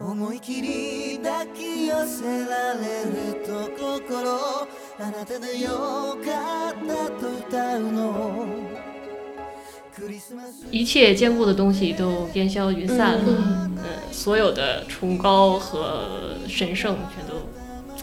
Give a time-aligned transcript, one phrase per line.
[0.00, 4.32] 思い切り抱き寄せられると心
[4.98, 8.46] あなたでよかったと歌うの
[9.94, 13.76] クリスマス一切坚固的东西都烟消云散了，嗯，
[14.10, 17.34] 所有的崇高和神圣全都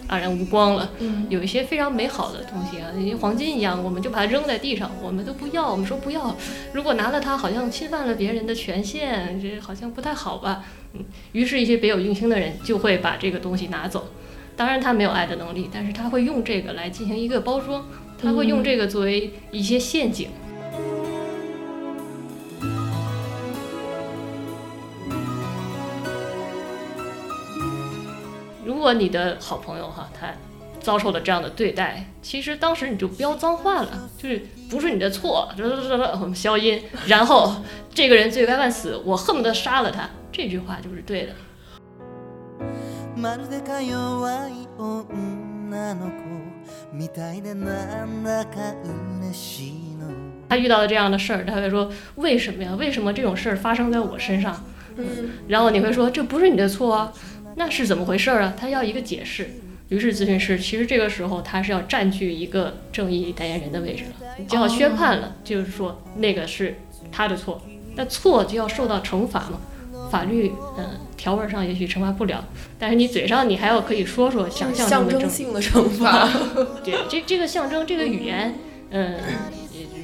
[0.08, 0.90] 黯然无光了。
[0.98, 6.36] 嗯有一些非常美好的东西啊，像黄金一样，我们就把它扔在地上，我们都不要，我们说不要。
[6.72, 10.64] 如果拿了它，好像侵犯了别人的权限，这好像不太好吧？
[10.92, 14.08] 嗯，于是，一些别有用心的人就会把这个东西拿走。
[14.56, 17.84] 当然，他没有爱的能力，但是他会用这个来进行一个包装，
[18.20, 20.28] 他会用这个作为一些陷阱。
[20.28, 20.43] 如
[28.83, 30.27] 果你的好朋友哈，他
[30.79, 37.55] 遭受了这样的对待，其实当时你就飙脏话了，就是不是你的错，这这这这我们消音，然后
[37.93, 41.33] 这个人罪该万死，我恨不得杀了他，这句话就是对的。
[43.17, 46.23] まるでか弱い女の子
[46.93, 48.73] みたいでなんだか
[49.21, 50.07] 嬉しいの
[50.47, 52.73] 他遇到了这样的事儿，他会说为什么呀？
[52.75, 54.63] 为什么这种事儿发生在我身上？
[54.95, 57.13] 嗯然后你会说这不是你的错啊，
[57.56, 58.54] 那是怎么回事儿啊？
[58.56, 59.50] 他要一个解释。
[59.90, 66.78] 于是咨询师其实这个时候他是要占据一个正义代言人的位置了，就要宣判了，就是说那个是
[67.12, 67.62] 他的错，
[67.94, 69.60] 那错就要受到惩罚嘛。
[70.10, 72.44] 法律嗯条文上也许惩罚不了，
[72.78, 76.28] 但是你嘴上你还要可以说说想象象征性的惩罚。
[76.82, 78.54] 对，这这个象征，这个语言，
[78.90, 79.16] 嗯，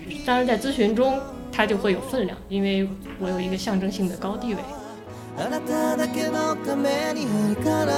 [0.09, 1.19] 也当然在咨询中
[1.51, 2.87] 它就会有分量，因为
[3.19, 4.61] 我有一个象征性的高地位。
[5.39, 7.94] あなただけのためにあるから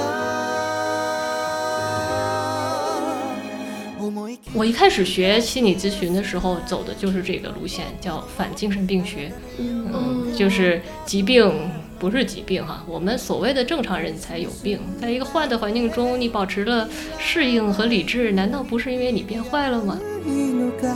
[4.00, 11.52] 思い切り我一开始学心理咨询的时候，走的就是这个路线，叫反精神病学，嗯，就是疾病
[11.98, 19.98] 不是疾病哈，我们所谓的正常人才有病，在一个坏的环境中，你保持了适应和理智，难道不是因为你变坏了吗？
[20.26, 20.92] のが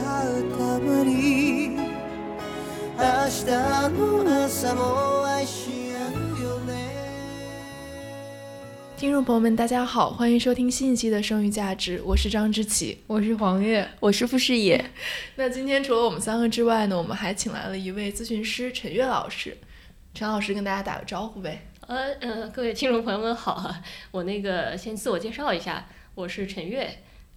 [0.57, 1.71] たまり
[2.99, 3.47] 明日
[3.91, 5.26] の朝も
[8.98, 12.98] 听众朋友们，大家好，欢迎收听新一期的《生育价值》，我是张之琪。
[13.06, 14.84] 我是黄月，我是傅视野，
[15.38, 19.56] 那今天除了我们三个之外呢，我们还请来了一位咨询师陈悦老师。
[20.16, 21.68] 陈老师跟大家打个招呼呗。
[21.82, 23.84] 呃呃，各位听众朋友们好啊！
[24.10, 26.90] 我那个先自我介绍一下，我是陈悦。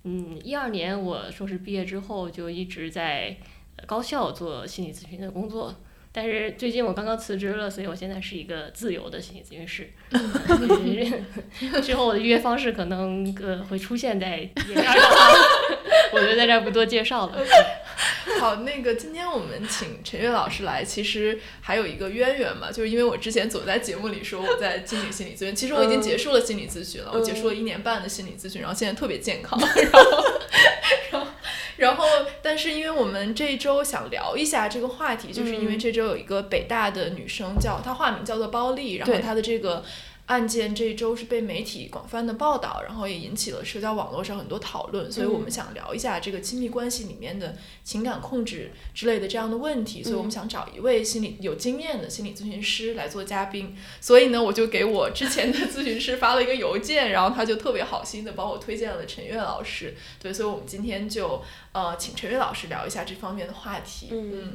[0.04, 3.36] 嗯，一二年我硕士毕业之后就一直在
[3.76, 5.74] 呃高校做心理咨询的工作，
[6.12, 9.88] 但是最近我刚刚辞职了，所以我现在是一个自由的心理咨询师。
[11.82, 14.94] 之后我的预约方式可能呃会出现在页面上，
[16.12, 17.38] 我就在这儿不多介绍了。
[18.40, 30.24] 好，那个今天我们请陈悦老师来，其实还有一个渊源嘛，就是因为我之前总在节目里说我在进行心理咨询，其实我已经结束了心理咨询了，我结束了一年半的心理咨询，然后现在特别健康，然后，
[31.12, 31.28] 然后，
[31.80, 32.04] 然后，
[32.40, 39.82] 但是因为我们这一周想聊一下这个话题，就是因为这周有一个北大的女生叫她化名叫做包丽，然后她的这个。
[40.30, 53.76] 案件这一周是被媒体广泛的报道，然后也引起了社交网络上很多讨论，所以我们想聊一下这个亲密关系里面的情感控制之类的这样的问题，所以我们想找一位心理有经验的心理咨询师来做嘉宾。
[54.00, 59.96] 所以呢，我就给我之前的咨询师发了一个邮件，然后他就特别好心的帮我推荐了陈悦老师。
[60.22, 61.42] 对，所以我们今天就
[61.72, 64.06] 呃请陈悦老师聊一下这方面的话题。
[64.12, 64.52] 嗯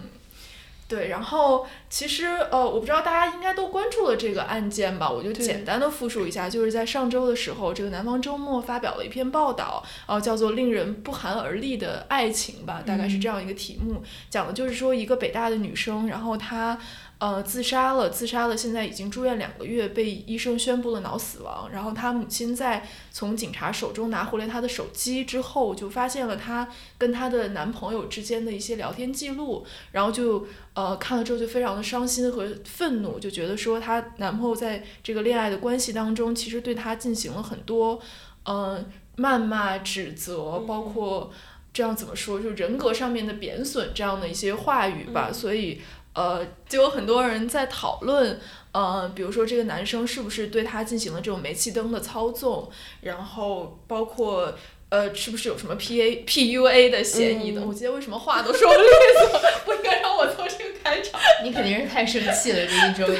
[0.87, 16.77] 对，然后其实呃，我不知道大家应该都关注了这个案件吧，我就简单的复述一下，就是在上周的时候，这个南方周末发表了一篇报道，呃，叫做《令人不寒而栗的爱情》吧，大概是这样一个题目，讲的就是说一个北大的女生，然后她。
[17.17, 21.69] 呃，自杀了，自杀了，现在已经住院两个月，被医生宣布了脑死亡。
[21.71, 26.67] 然后她母亲在从警察手中拿回来她的手机之后，就发现了她
[26.97, 37.97] 跟她的男朋友之间的一些聊天记录，然后就呃看了之后就非常的伤心和愤怒，就觉得说她男朋友在这个恋爱的关系当中，其实对她进行了很多
[38.43, 38.83] 呃
[39.15, 41.31] 谩骂、指责，包括
[41.71, 45.31] 这样怎么说，就人格上面的贬损这样的一些话语吧。
[45.31, 45.81] 所以
[46.15, 48.39] 呃，就有很多人在讨论。
[48.71, 52.69] 呃，比如说这个男生是不是对他进行了这种煤气灯的操纵，
[52.99, 54.53] 然后包括
[54.89, 57.61] 呃，是不是有什么 P A P U A 的嫌疑的？
[57.61, 58.87] 我今天为什么话都说不利
[59.29, 59.39] 索？
[59.63, 61.17] 不应该让我做这个开场。
[61.45, 63.13] 你肯定是太生气了，这一周。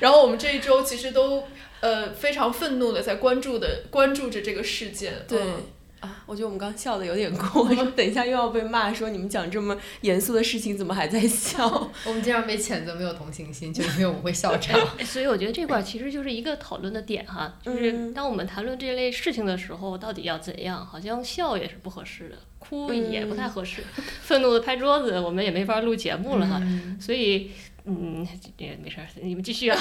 [0.00, 1.44] 然后我们这一周其实都
[1.80, 5.26] 呃非常愤怒的在关注的关注着这个事件。
[5.28, 5.42] 对
[6.32, 11.68] 我觉得我们刚笑的有点过， 说等一下又要被骂，说你们讲这么严肃的事情怎么还在笑？
[12.06, 14.80] 我们经常被谴责没有同情心，就因为我们会笑场。
[15.04, 20.86] 所以我觉得这块儿其实就是一个讨论的点哈，就是嗯当我们谈论这类事情的时候，到底要怎样？
[20.86, 23.82] 好像笑也是不合适的，哭也不太合适，
[24.22, 26.62] 愤怒的拍桌子，我们也没法录节目了哈。
[26.98, 27.50] 所以，
[27.84, 29.76] 嗯，这也没事儿，你们继续啊。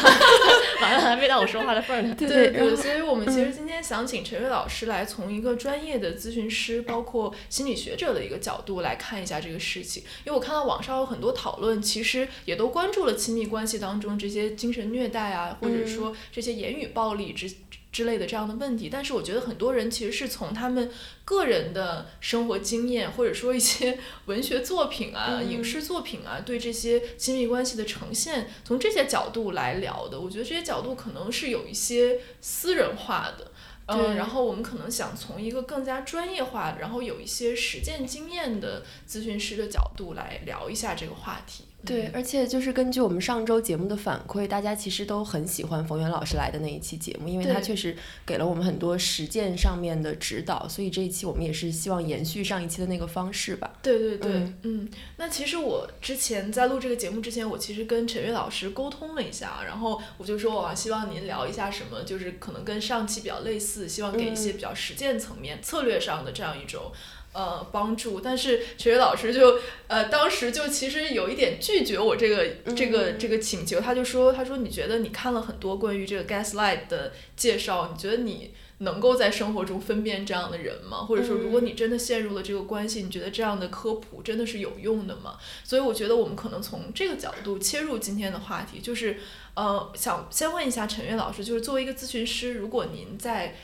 [0.81, 2.15] 完了，还没到我说话的份儿呢。
[2.17, 10.01] 对对，所以我们其实今天想请陈瑞老师来从一个专业的咨询师，包括心理学者的一个角度来看一下这个事情。
[10.25, 17.51] 因为我看到网上有很多讨论，其实也都关注了亲密关系当中这些精神虐待啊，或者说这些言语暴力之。
[17.91, 20.89] 之类的这样的问题，但是我觉得很多人其实是从他们
[21.25, 30.19] 个人的生活经验，或者说一些 文学作品啊、影视作品啊，对这些亲密关系的呈现，从这些角度来聊的。
[30.19, 33.51] 我觉得这些角度可能是有一些私人化的。
[33.87, 41.65] 嗯，对然后我们可能想从一个更加专业化，然后有一些实践经验的咨询师的角度来聊一下这个话题。
[41.85, 47.95] 对，而且就是根据我们上周节目的反馈，大家其实都很喜欢冯源老师来的那一期节目，因为他确实
[48.25, 53.73] 给了我们很多实践上面的指导，所以这一期我们也是希望延续上一期的那个方式吧。
[53.81, 66.91] 对对对，嗯嗯那其实我之前在录这个节目之前，我其实跟陈悦老师沟通了一下，然后我就说啊，希望您聊一下什么，就是可能跟上期比较类似，希望给一些比较实践层面、策略上的这样一种。
[67.33, 69.57] 呃，帮助，但是陈悦老师就
[69.87, 72.45] 呃，当时就其实有一点拒绝我这个
[72.75, 81.05] 这个这个请求，他就说，他说你觉得你看了很多关于这个 gaslight 的介绍，你觉得你能够在生活中分辨这样的人吗？
[81.05, 85.37] 或者说，如果你真的陷入了这个关系，你觉得这样的科普真的是有用的吗？
[85.63, 89.17] 所以我觉得我们可能从这个角度切入今天的话题，就是
[89.53, 93.55] 呃，想先问一下陈悦老师，就是作为一个咨询师，如果您在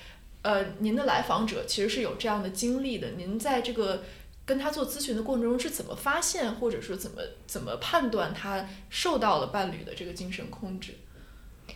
[0.48, 4.04] 呃您的来访者其实是有这样的经历的，您在这个
[4.46, 10.94] 跟他做咨询的过程中是怎么发现，或者说怎么怎么判断他受到了伴侣的这个精神控制？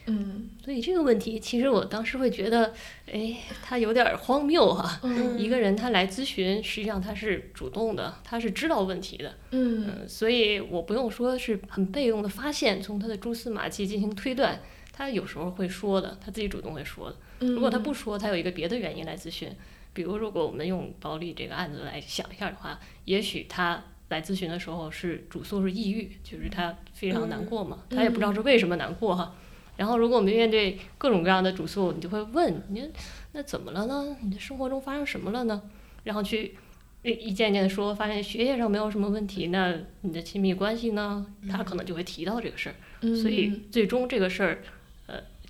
[0.05, 2.73] 嗯所以这个问题，其实我当时会觉得，
[3.11, 14.61] 哎，他有点儿荒谬哈、嗯一个人他来咨询，实际上他是主动的，他是知道问题的，嗯嗯，所以我不用说是很被动的发现，从他的蛛丝马迹进行推断，
[14.93, 17.17] 他有时候会说的，他自己主动会说的。
[17.41, 19.49] 嗯，如果他不说，他有一个别的原因来咨询，
[19.93, 29.35] 比如如果我们用保利这个案子来想一下的话，也许他来咨询的时候是主诉是抑郁，就是他非常难过嘛，他也不知道是为什么难过哈。
[29.77, 32.89] 然后如果我们面对各种各样的主诉，你就会问你
[33.31, 34.15] 那怎么了呢？
[34.21, 35.61] 你的生活中发生什么了呢？
[36.03, 36.55] 然后去
[37.03, 41.25] 一一件件地说，发现学业上没有什么问题，那你的亲密关系呢？
[41.49, 42.75] 他可能就会提到这个事儿。
[43.01, 44.61] 嗯所以最终这个事儿，呃，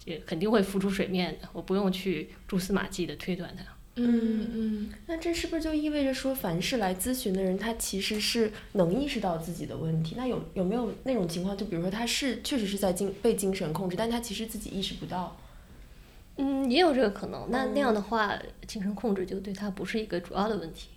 [0.06, 3.63] 也肯定会浮出水面的，我不用去蛛丝马迹的推断它。
[3.95, 10.15] 嗯嗯那这是不是就意味着说，凡是来咨询的人，他其实是能意识到自己的问题？
[10.18, 15.36] 那有有没有那种情况，就比如说他是确实是在精被精神控制，但他其实自己意识不到？
[16.38, 17.48] 嗯，也有这个可能。
[17.51, 18.33] 那那样的话，
[18.65, 20.88] 精神控制就对他不是一个主要的问题。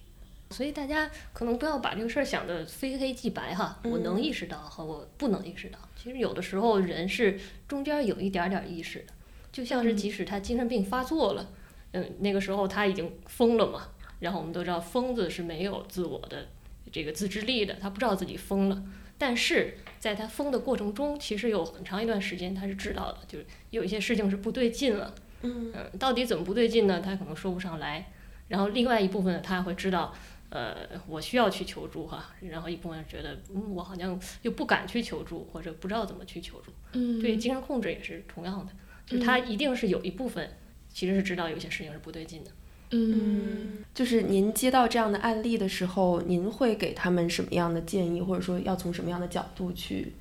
[0.55, 5.79] 所以大家可能不要把这个事儿想的非黑即白哈，我能意识到和我不能意识到。
[5.97, 7.37] 其实有的时候人是
[7.67, 9.12] 中间有一点点意识的，
[9.51, 11.51] 就像是即使他精神病发作了，
[11.91, 13.89] 嗯，那个时候他已经疯了嘛。
[14.21, 16.47] 然后我们都知道，疯子是没有自我的
[16.93, 18.83] 这个自制力的，他不知道自己疯了。
[19.19, 25.15] 但是在他疯的过程中，其实有很长一段时间他是知道的，就是有一些事情是不对劲了。
[25.43, 27.01] 嗯嗯，到底怎么不对劲呢？
[27.01, 28.11] 他可能说不上来。
[28.49, 30.15] 然后另外一部分他会知道，
[30.55, 32.32] 呃，我需要去求助哈。
[32.41, 36.70] 然后一部分觉得，嗯，我好像又不敢去求助，或者不知道怎么去求助。
[36.93, 38.73] 嗯，对精神控制也是同样的，
[39.05, 40.49] 就他一定是有一部分
[40.89, 42.51] 其实是知道有些事情是不对劲的。
[42.91, 50.13] 嗯就是您接到这样的案例的时候，您会给他们什么样的建议，或者说要从什么样的角度去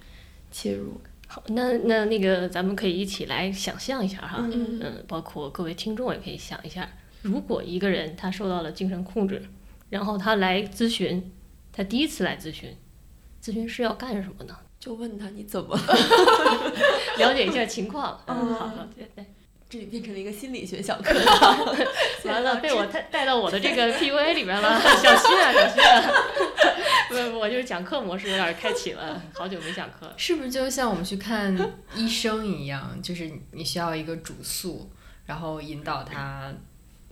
[0.49, 0.99] 切入？
[1.27, 4.39] 好，那那那个咱们可以一起来想象一下哈。
[4.51, 6.89] 嗯嗯，包括各位听众也可以想一下，
[7.21, 9.41] 如果一个人他受到了精神控制，
[9.93, 11.31] 然后他来咨询，
[11.71, 12.75] 他第一次来咨询，
[13.39, 14.57] 咨询师要干什么呢？
[14.79, 15.83] 就问他你怎么了？
[17.19, 18.19] 了解一下情况。
[18.25, 19.23] 嗯，嗯好好，对对。
[19.69, 21.57] 这里变成了一个心理学小课堂。
[22.25, 26.11] 完了，被我带带到我的这个 PUA 里面了，小心啊，小心啊！
[27.09, 30.13] 不不，我就是讲课模式有点开启了，好久没讲课了。
[30.17, 31.55] 是不是就像我们去看
[31.95, 34.89] 医生一样，就是你需要一个主诉，
[35.27, 36.51] 然后引导他，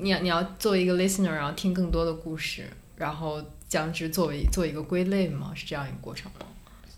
[0.02, 2.66] 你要你要做一个 listener，然后听更多的故事，
[2.98, 5.52] 然后将之作为做一个归类吗？
[5.56, 6.46] 是这样一个过程吗？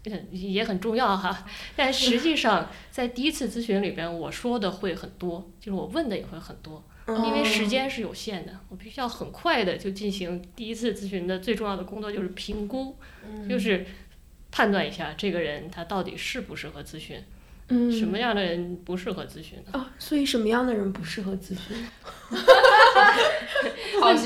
[0.05, 1.45] 嗯，也很重要哈。
[1.75, 6.83] 但实际上，在第一次咨询里边，我说的会很多，就是我问的也会很多。
[7.05, 12.95] 因为时嗯间是有限的，我必须要很快的就进行第一次咨询的最重要的工作就是评估，
[13.25, 13.85] 嗯就是
[14.51, 17.21] 判断一下这个人他到底适不适合咨询，
[17.67, 19.71] 嗯什么样的人不适合咨询呢？
[19.73, 21.75] 哦，所以什么样的人不适合咨询？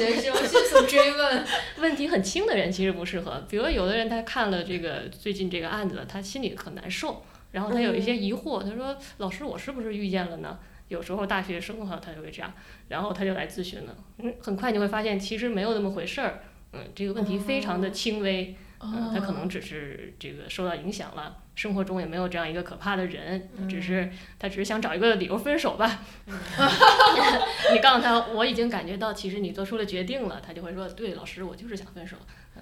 [0.06, 1.46] 好学生迅速追问。
[1.80, 12.54] 问题很轻的人其实不适合，比如有的人他看了这个最近这个案子，他心里很难受，然后他有一些疑惑，他说：“老师，我是不是遇见了呢？”有时候大学生哈，他就会这样，
[12.88, 13.96] 然后他就来咨询了。
[14.20, 16.40] 嗯，很快你会发现其实没有那么回事儿，
[16.72, 26.06] 嗯，这个问题非常的轻微，嗯，他可能只是这个受到影响了，生活中也没有这样一个可怕的人，只是他只是想找一个理由分手吧。
[27.74, 32.16] 你告诉他我已经感觉到，其实你做出了决定了，他就会说对，老师，我就是想分手。
[32.56, 32.62] 嗯，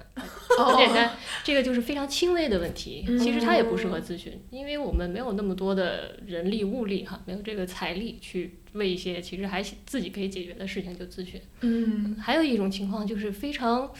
[0.65, 1.11] 很简单，
[1.43, 3.05] 这个就是非常轻微的问题。
[3.19, 11.41] 其实他也不适合咨询，因为我们没有那么多的人力物力哈，没有这个财力去为一些其实还自己可以解决的事情就咨询。
[11.59, 13.91] 嗯还有一种情况就是非常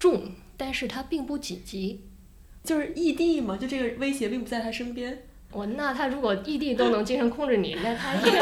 [0.00, 2.00] 重，但是他并不紧急。
[2.64, 5.22] 就是异地嘛，就这个威胁并不在他身边。
[5.52, 8.38] 我那他如果异地都能精神控制你，那他一定是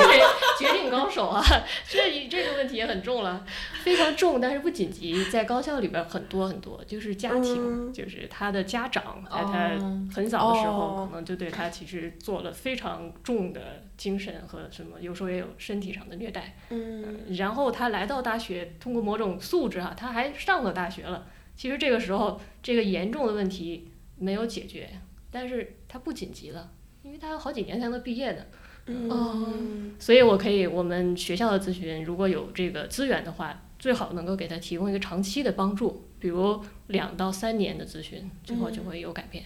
[0.59, 1.45] 绝顶高手啊！
[1.87, 3.45] 这这个问题也很重了，
[3.83, 5.23] 非常重，但是不紧急。
[5.27, 16.57] 在高校里边很多很多，就是家庭，嗯就是他的家长在他哦很早的时候，哦可能就对他其实做了非常重的精神和什么，有时候也有身体上的虐待。
[16.71, 21.27] 嗯然后他来到大学，通过某种素质啊、他还上了大学了。
[21.55, 23.92] 其实这个时候，这个严重的问题
[24.23, 24.89] 没有解决，
[25.31, 28.45] 但是他不紧急了，因为他有好几年才能毕业呢。
[28.87, 39.45] 嗯所以我可以，我们学校的咨询如果有这个资源的话，最好能够给他提供一个长期的帮助，比如两到三年的咨询，最后就会有改变。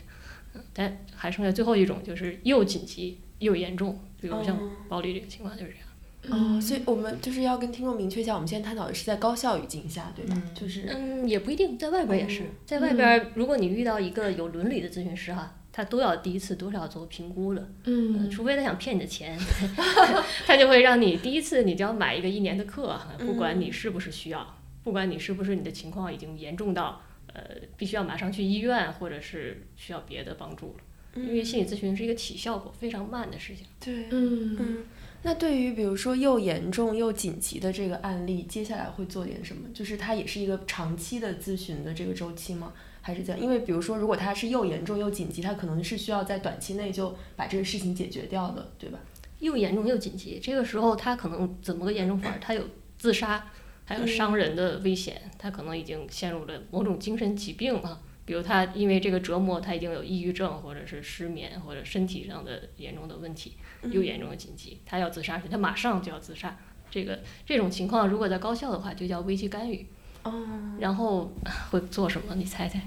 [0.54, 5.85] 嗯，但还剩下最后一种，就是又紧急又严重，比如像哦暴力这个情况就是这样。
[6.30, 10.34] 哦，所以我们就是要跟听众明确一下，我们现在探讨的是在高校语境下，对吧？
[10.36, 10.54] 嗯。
[10.54, 12.46] 就是嗯，也不一定，在外边也是，哦。
[12.64, 18.30] 在外边，如果你遇到一个有伦理的咨询师哈，他都要第一次都是要做评估的，嗯。
[18.30, 19.38] 除非他想骗你的钱，
[20.46, 27.02] 他就会让你第一次你就要买一个一年的课，啊不管你是不是需要，不管你是不是你的情况已经严重到
[27.32, 27.42] 呃
[27.76, 33.66] 必须要马上去医院，或者是需要别的帮助了，因为心理咨询是一个起效果非常慢的事情。
[33.78, 34.56] 对，嗯。
[34.58, 34.84] 嗯。
[35.26, 39.68] 那对于比如说又严重又紧急的这个案例，接下来会做点什么？
[39.74, 42.72] 就是它也是一个长期的咨询的这个周期吗？
[43.00, 43.42] 还是这样？
[43.42, 49.00] 因为比如说，如果它是又严重又紧急，它可能是需要在短期内就把这个事情解决掉的，对吧？
[49.40, 52.38] 又严重又紧急，这个时候他可能怎么个严重法儿？
[52.40, 52.62] 他有
[52.96, 53.50] 自杀，
[53.84, 58.00] 还有伤人的危险，他可能已经陷入了某种精神疾病啊。
[58.26, 66.54] 比如他因为这个折磨，他已经有抑郁症，或者是失眠，或者身体上的严重的问题，又严重的紧急，他要自杀时，他马上就要自杀。
[66.90, 69.86] 这个这种情况，如果在高校的话，就叫危机干预。
[70.24, 70.46] 哦，
[70.78, 71.32] 然后
[71.70, 72.34] 会做什么？
[72.34, 72.80] 你猜猜？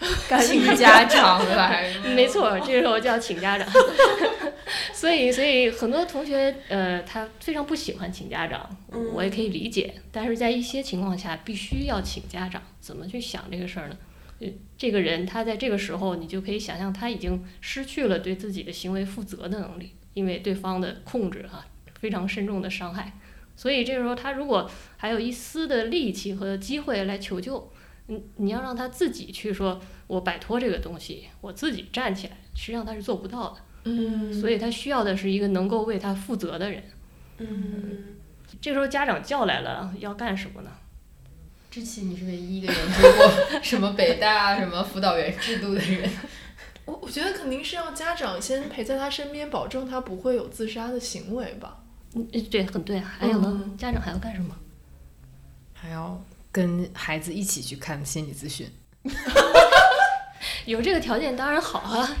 [0.40, 3.68] 请家长 来吗，没错，这个时候就要请家长。
[4.94, 8.68] 所以，所以很多同学，呃，他非常不喜欢请家长，
[9.12, 9.94] 我也可以理解。
[10.12, 12.62] 但是在一些情况下，必须要请家长。
[12.80, 13.96] 怎么去想这个事儿呢？
[14.40, 21.64] 呃，这个人他在这个时候，你就可以想象他已经失去了对自己的行为负责的能力，因为对方的控制哈、
[21.98, 23.18] 非常深重的伤害。
[23.56, 27.72] 所以这个时候，他如果还有一丝的力气和机会来求救，
[28.06, 33.60] 你你要让他自己去说，我摆脱这个东西，我自己站起来，实际上他是做不到的。
[33.84, 36.82] 嗯所以他需要的是一个能够为他负责的人。
[37.38, 38.04] 嗯，
[38.60, 40.70] 这时候家长叫来了，要干什么呢？
[41.70, 46.10] 知琪，你是唯一一个研究过 什么北大什么辅导员制度的人。
[46.86, 51.84] 我我觉得肯定是要家长先陪在他身边，保证他不会有自杀的行为吧。
[52.14, 52.98] 嗯，对，很对。
[52.98, 54.56] 还有呢，嗯家长还要干什么？
[55.74, 56.18] 还要
[56.50, 58.66] 跟孩子一起去看心理咨询。
[60.64, 62.16] 有这个条件当然好啊。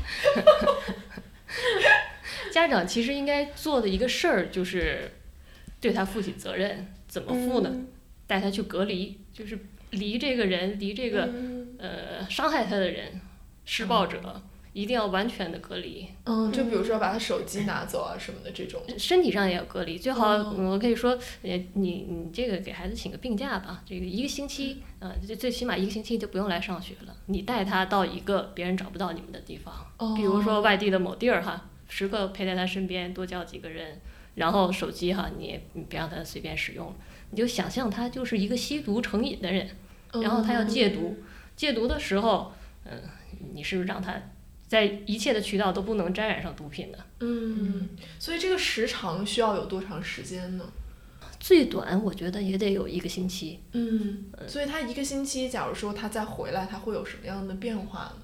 [2.52, 5.10] 家长其实应该做的一个事儿就是
[5.80, 7.70] 对他负起责任，怎么负呢？
[8.26, 9.56] 带他去隔离，就是
[9.90, 13.20] 离这个人，离这个、嗯呃伤害他的人、
[13.64, 14.42] 施暴者，
[14.72, 16.08] 一定要完全的隔离。
[16.24, 18.82] 嗯，就比如说把他手机拿走啊什么的这种。
[18.98, 29.72] 身体上也要隔离，最好、我可以说，呃，你你这个给孩子请个病假吧，这个一个星期，呃，最最起码一个星期就不用来上学了，你带他到一个别人找不到你们的地方，
[30.16, 34.00] 比如说外地的某地儿哈，时刻陪在他身边，多叫几个人，
[34.34, 36.92] 然后手机哈，你也你别让他随便使用，
[37.30, 39.68] 你就想象他就是一个吸毒成瘾的人，
[40.12, 41.16] 然后他要戒毒，
[41.56, 42.52] 戒毒的时候，
[42.84, 42.92] 嗯、
[43.52, 44.14] 你是不是让他
[44.66, 46.98] 在一切的渠道都不能沾染上毒品的？
[47.20, 50.64] 嗯，所以这个时长需要有多长时间呢？
[51.40, 53.60] 最短我觉得也得有一个星期。
[53.72, 58.22] 嗯，所以他一个星期，假如说他再回来，他会有什么样的变化呢？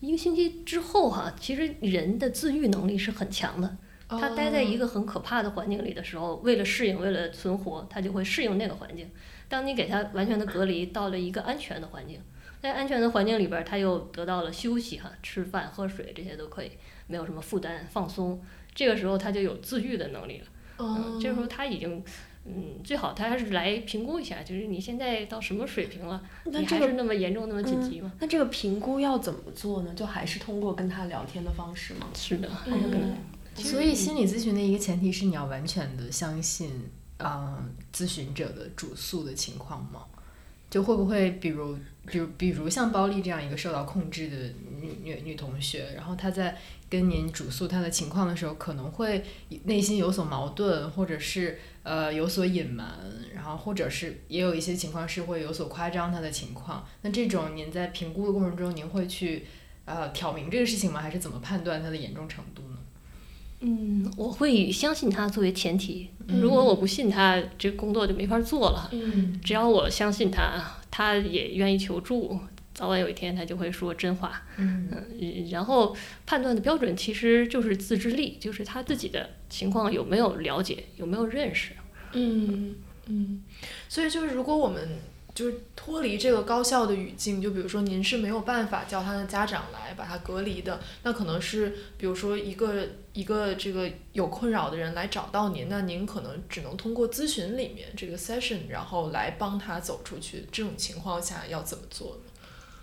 [0.00, 3.76] 一个星期之后哈、其实人的自愈能力是很强的。
[4.20, 9.08] 他待在一个个很可怕的环境里的时候，为了适应，为了存活，他就会适应那个环境。
[9.48, 12.20] 当你给他完全的隔离，到了一个安全的环境，
[12.60, 16.70] 在安全的环境里边儿，他又得到了休息哈，吃饭、喝水这些都可以，
[17.06, 18.40] 没有什么负担，放松。
[18.74, 20.46] 这个时候他就有自愈的能力了。
[20.78, 22.02] 嗯，这时候他已经，
[22.46, 28.10] 嗯，最好他还是来评估一下，就是你现在到什么水平了，你还是那么严重、那么紧急吗？
[28.18, 29.92] 那这个评估要怎么做呢？
[29.94, 32.06] 就还是通过跟他聊天的方式吗？
[32.14, 33.06] 是的，还嗯是跟他
[33.56, 36.70] 所以心理咨询的一个前提是你要完全的相信，
[37.18, 40.04] 嗯、咨询者的主诉的情况吗？
[40.70, 44.36] 就会不会，比如，比如，比如像包丽这样一个受到控制的
[44.80, 46.56] 女女女同学，然后她在
[46.88, 49.22] 跟您主诉她的情况的时候，可能会
[49.64, 52.98] 内心有所矛盾，或者是呃有所隐瞒，
[53.34, 56.86] 然后或者是也有一些情况是会有所夸张她的情况。
[57.02, 59.44] 那这种您在评估的过程中，您会去
[59.84, 61.02] 呃挑明这个事情吗？
[61.02, 62.71] 还是怎么判断它的严重程度呢？
[63.64, 66.08] 嗯，我会以相信他作为前提。
[66.26, 68.88] 如果我不信他，这个工作就没法做了。
[68.92, 72.38] 嗯只要我相信他，他也愿意求助，
[72.74, 74.42] 早晚有一天他就会说真话。
[74.56, 81.72] 嗯嗯，然后判断的标准其实就是自制力，就是他自己的情况有没有了解，有没有认识。
[82.12, 82.74] 嗯
[83.06, 83.42] 嗯，
[83.88, 84.88] 所以就是如果我们
[85.34, 100.44] 就是脱离这个高校的语境，就比如说您是没有办法叫他的家长来把他隔离的，那可能是比如说一个一个这个有困扰的人来找到您，那您可能只能通过咨询里面这个 session，然后来帮他走出去。
[100.52, 102.30] 这种情况下要怎么做呢？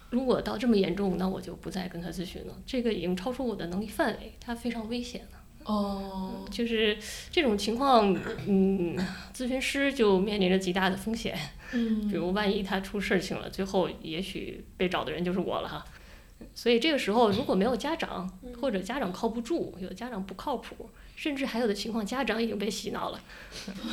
[0.10, 2.58] 如果到这么严重，那我就不再跟他咨询了。
[2.66, 5.38] 这个已经超出我的能力范围，他非常危险了。
[5.66, 6.98] 哦，就是
[7.30, 8.12] 这种情况，
[8.48, 8.98] 嗯，
[9.36, 11.38] 咨询师就面临着极大的风险。
[11.74, 15.86] 嗯比如万一他出事情了，最后也许被找的人就是我了哈。
[16.56, 18.30] 所以这个时候如果没有家长，
[18.62, 23.22] 或者家长靠不住，有的家长不靠谱，甚至还有的情况家长已经被洗脑了。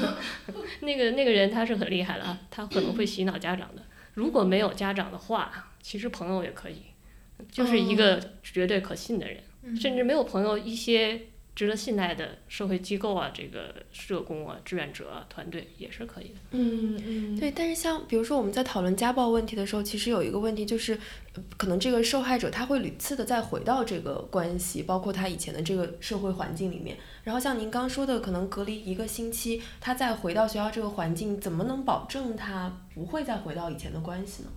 [0.80, 3.82] 那个那个人他是很厉害的啊，他可能会洗脑家长的。
[4.14, 6.82] 如果没有家长的话，其实朋友也可以，
[7.50, 9.42] 就是一个绝对可信的人，
[9.76, 11.20] 甚至没有朋友，一些
[11.56, 16.34] 值得信赖的社会机构啊，这个社工啊、志愿者、团队也是可以的。
[16.50, 20.98] 嗯嗯，对，但是像比如说我们在讨论家暴问题的时候，其实有一个问题就是，
[21.56, 26.94] 可能这个受害者他会屡次的再回到这个关系，包括他以前的这个社会环境里面。
[27.24, 34.50] 然后像您刚说的，可能隔离一个星期，他再回到学校这个环境，怎么能保证他不会再回到以前的关系呢？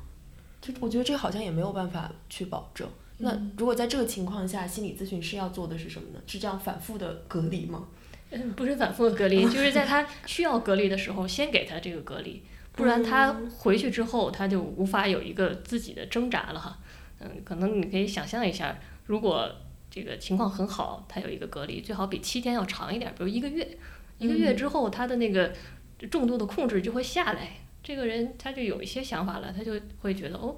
[0.60, 2.86] 就我觉得这好像也没有办法去保证。
[3.20, 6.20] 那如果在这个情况下，心理咨询师要做的是什么呢？
[6.26, 7.88] 是这样反复的隔离吗？
[8.32, 12.42] 嗯，不是反复的隔离， 就是在他需要隔离的时候，先给他这个隔离，
[12.74, 16.80] 不然他回去之后，他就无法有一个自己的挣扎了哈。
[17.20, 19.50] 嗯，可能你可以想象一下，如果
[19.90, 23.78] 这个情况很好，他有一个隔离，最好比七天要长一点，比如一个月。
[24.18, 25.50] 一个月之后，他的那个
[26.12, 27.52] 重度的控制就会下来，
[27.82, 30.58] 这个人他就有一些想法了，他就会觉得哦，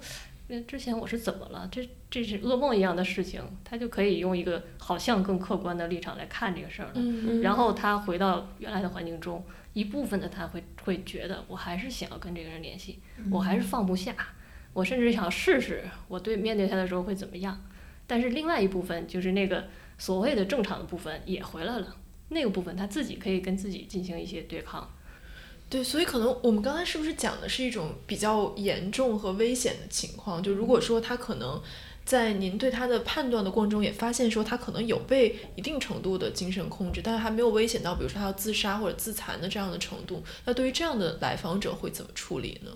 [0.51, 1.65] 呃之前我是怎么了？
[1.71, 6.91] 这这是噩梦一样的事情，他就可以用一个好像更客观的立场来看这个事儿了。
[6.95, 12.99] 嗯然后他回到原来的环境中，一部分的他会会觉得，我还是想要跟这个人联系，
[13.31, 14.13] 我还是放不下，
[14.73, 17.57] 我甚至想试试我对面对他的时候会怎么样。
[18.05, 21.95] 但是另外一部分就是那个所谓的正常的部分也回来了，
[22.27, 24.91] 那个部分他自己可以跟自己进行一些对抗。
[25.71, 30.43] 对，所以可能我们刚才是不是讲的是一种比较严重和危险的情况？
[30.43, 31.62] 就如果说他可能
[32.03, 42.71] 在您对他的判断的过程中，也发现说他可能有被一定程度的精神控制，但是还没有危险到比如说他要自杀或者自残的这样的程度，那对于这样的来访者会怎么处理呢？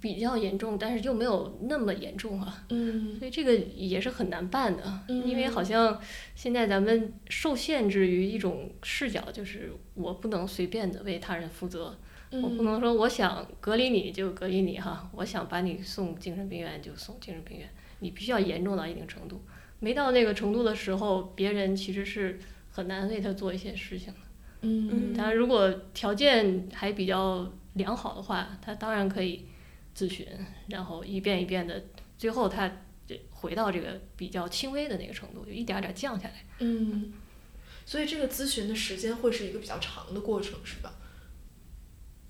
[0.00, 3.18] 比较严重，但是又没有那么严重啊，嗯。
[3.18, 6.00] 所以这个也是很难办的，因为嗯好像
[6.34, 11.96] 现在咱们受限制于一种视角，就是我不能随便的为他人负责，
[12.30, 17.68] 我不能说我想隔离你就隔离你哈，我想把你送精神病院就送精神病院，
[18.00, 19.40] 你必须要严重到一定程度，
[19.80, 22.38] 没到那个程度的时候，别人其实是
[22.70, 24.18] 很难为他做一些事情的。
[24.62, 25.14] 嗯。
[25.14, 29.46] 他如果条件还比较良好的话，他当然可以
[29.96, 30.26] 咨询，
[30.68, 31.82] 然后一遍一遍的，
[32.18, 32.70] 最后他
[33.06, 36.34] 这回到这个比较轻微的那个程度，就一点点降下来。
[36.58, 37.14] 嗯，
[37.86, 40.92] 所以这个咨询的时间会是一个比较长的过程，是吧？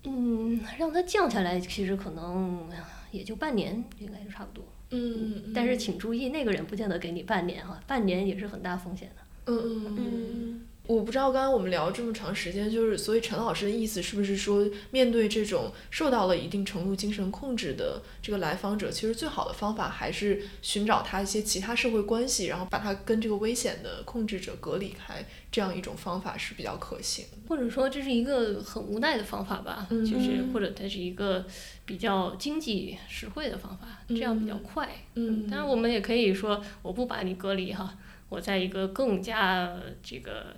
[0.04, 2.68] 嗯，让它降下来，其实可能
[3.10, 4.64] 也就半年，应该就差不多。
[4.90, 9.22] 嗯但是请注意，那个人不见得给你半年哈，半年也是很大风险的。
[9.46, 10.66] 嗯嗯嗯。
[10.88, 25.22] 我不知道刚刚我们聊这么长时间，就是所以陈老师的意思是不是说，面对这种受到了一定程度精神控制的这个来访者，其实最好的方法还是寻找他一些其他社会关系，然后把他跟这个危险的控制者隔离开，
[25.52, 27.36] 这样一种方法是比较可行的。
[27.46, 31.44] 或者说这是一个很无奈的方法吧，就是嗯或者它是一个
[31.84, 34.88] 比较经济实惠的方法，这样比较快。
[35.16, 37.94] 嗯当然我们也可以说，我不把你隔离哈，
[38.30, 39.70] 我在一个更加
[40.02, 40.56] 这个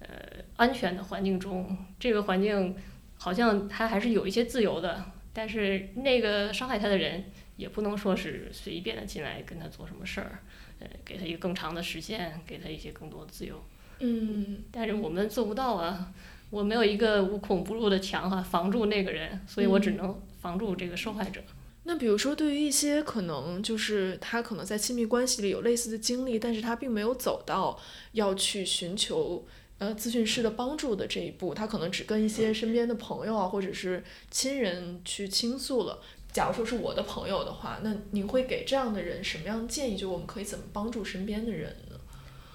[0.00, 2.74] 呃安全的环境中，这个环境
[3.16, 7.24] 好像他还是有一些自由的，但是那个伤害他的人
[7.56, 10.40] 也不能说是随便的进来跟他做什么事儿，
[10.78, 13.62] 呃，给他一个更长的时间，给他一些更多的自由。
[14.02, 16.12] 嗯但是我们做不到啊，
[16.48, 21.42] 我没有一个无孔不入的墙哈、防住那个人，所以我只能防住这个受害者。
[21.84, 27.78] 那比如说，对于一些可能就是他可能在亲密关系里有类似的经历，但是他并没有走到
[28.12, 29.46] 要去寻求
[29.80, 36.00] 呃咨询师的帮助的这一步，他可能只跟一些身边的朋友啊或者是亲人去倾诉了。
[36.32, 39.96] 假如说是我的朋友的话，那你会给这样的人什么样的建议？
[39.96, 41.96] 就我们可以怎么帮助身边的人呢？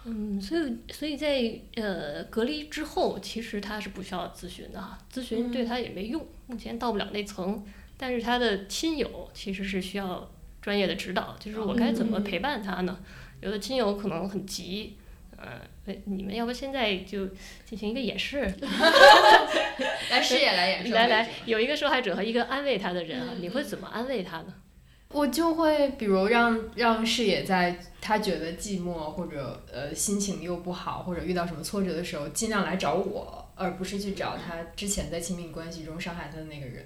[0.05, 7.65] 嗯，所以所以在呃隔离之后，其实他是不需要咨询的哈，咨询对他也没用，目前到不了那层。
[7.97, 10.29] 但是他的亲友其实是需要
[10.61, 12.99] 专业的指导，就是我该怎么陪伴他呢？
[13.41, 14.95] 有的亲友可能很急，
[15.35, 15.69] 呃，哎
[16.05, 17.27] 你们要不现在就
[17.65, 18.39] 进行一个演示，
[20.09, 20.93] 来视野来演示。
[20.93, 24.53] 来来，有一个受害者和一个安慰他的人啊，你会怎么安慰他呢？
[25.09, 36.83] 我就会比如让让视野在他觉得寂寞或者呃心情又不好或者遇到什么挫折的时候，尽量来找我，而不是去找他之前在亲密关系中伤害他的那个人。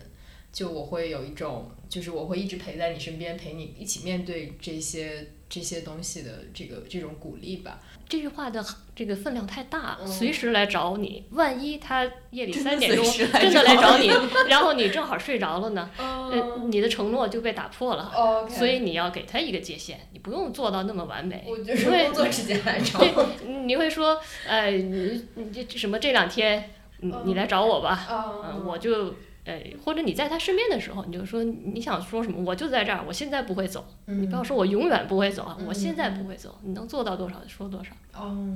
[0.52, 7.80] 就我会有一种，就是我会一直陪在你身边，陪你一起面对这些这些东西的这个这种鼓励吧。
[8.10, 11.24] 这句话的这个分量太大，嗯随时来找你。
[11.30, 14.12] 万一他夜里三点钟真的来找找你，
[14.50, 18.12] 然后你正好睡着了呢， 呃，嗯你的承诺就被打破了。
[18.50, 21.45] 所以你要给他一个界限，你不用做到那么完美。
[21.48, 23.00] 我就是因为工作之间来找。
[23.65, 29.13] 你会说，呃，你你这什么这两天，你你来找我吧，嗯，嗯我就。
[29.50, 33.84] 呃，或者你在他身边的时候，你就说你想说什么，我就在这儿，我现在不会走。
[34.06, 37.92] 你不要说我永远不会走啊，我现在不会走，你能做到多少说多少。
[38.14, 38.48] 哦，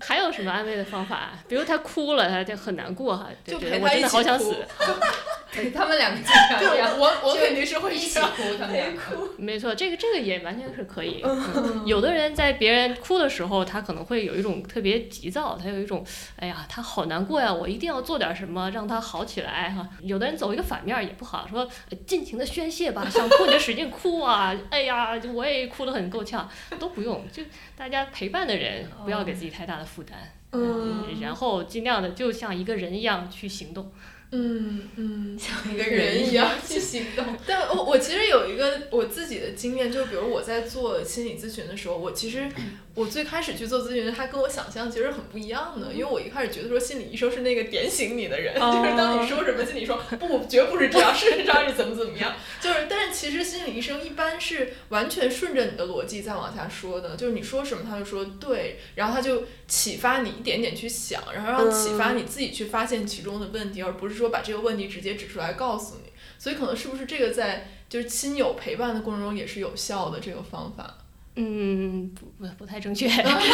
[0.00, 1.32] 还有什么安慰的方法？
[1.48, 4.54] 比如他哭了，他就很难过哈，就觉得我真的陪他一起哭好想死。
[5.54, 8.18] 对他们两个经常这样，我我肯定是会一起。
[8.18, 9.00] 哭，他们两个。
[9.38, 11.22] 没错，这个这个也完全是可以。
[11.22, 16.04] 嗯有的人在别人哭的时候，他可能会有一种特别急躁，他有一种，
[16.36, 19.88] 哎呀，他好难过呀，我一定要做点什么让他好起来哈。
[20.00, 27.42] 有的人走一个反面儿也不好，说呃尽情的宣泄吧，想哭你就使劲哭啊，哎呀，我也哭得很够呛，都不用，就
[27.76, 30.16] 大家陪伴的人不要给自己太大的负担，
[30.52, 33.92] 嗯然后尽量的就像一个人一样去行动。
[34.32, 37.24] 嗯嗯，像一个人一样 去行动。
[37.46, 42.48] 但我我其实有一个我自己的经验，就是比如我在做心理咨询的时候，我其实
[42.94, 66.12] 我最开始去做咨询，他跟我想象其实很不一样的，因为我一开始觉得说心理医生是那个点醒你的人，就是当你说什么，心理说不，绝不是这样，事实上是怎么怎么样， 就是但是其实心理医生一般是完全顺着你的逻辑再往下说的，就是你说什么他就说对，然后他就启发你一点点去想，然后让启发你自己去发现其中的问题，而不是说把这个问题直接指出来告诉你。
[66.38, 70.98] 所以可能是不是这个在就是亲友陪伴的过程中也是有效的这个方法？
[71.36, 73.08] 嗯，不不不太正确，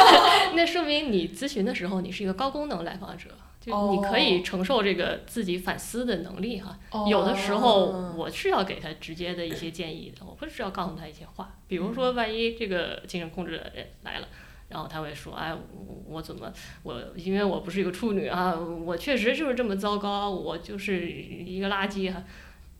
[0.55, 6.79] 那说明你咨询的时候你是一个高功能来访者，就你可以承受这个自己反思的能力哈。
[7.09, 8.11] 有的时候。
[8.21, 14.29] 我是要给他直接的一些建议的，我不是要告诉他一些话，比如说万一这个精神控制的人来了。
[14.69, 22.23] 然后他会说：“哎，我我怎么我因为我不是一个处女啊，我确实就是这么糟糕，我就是一个垃圾哈、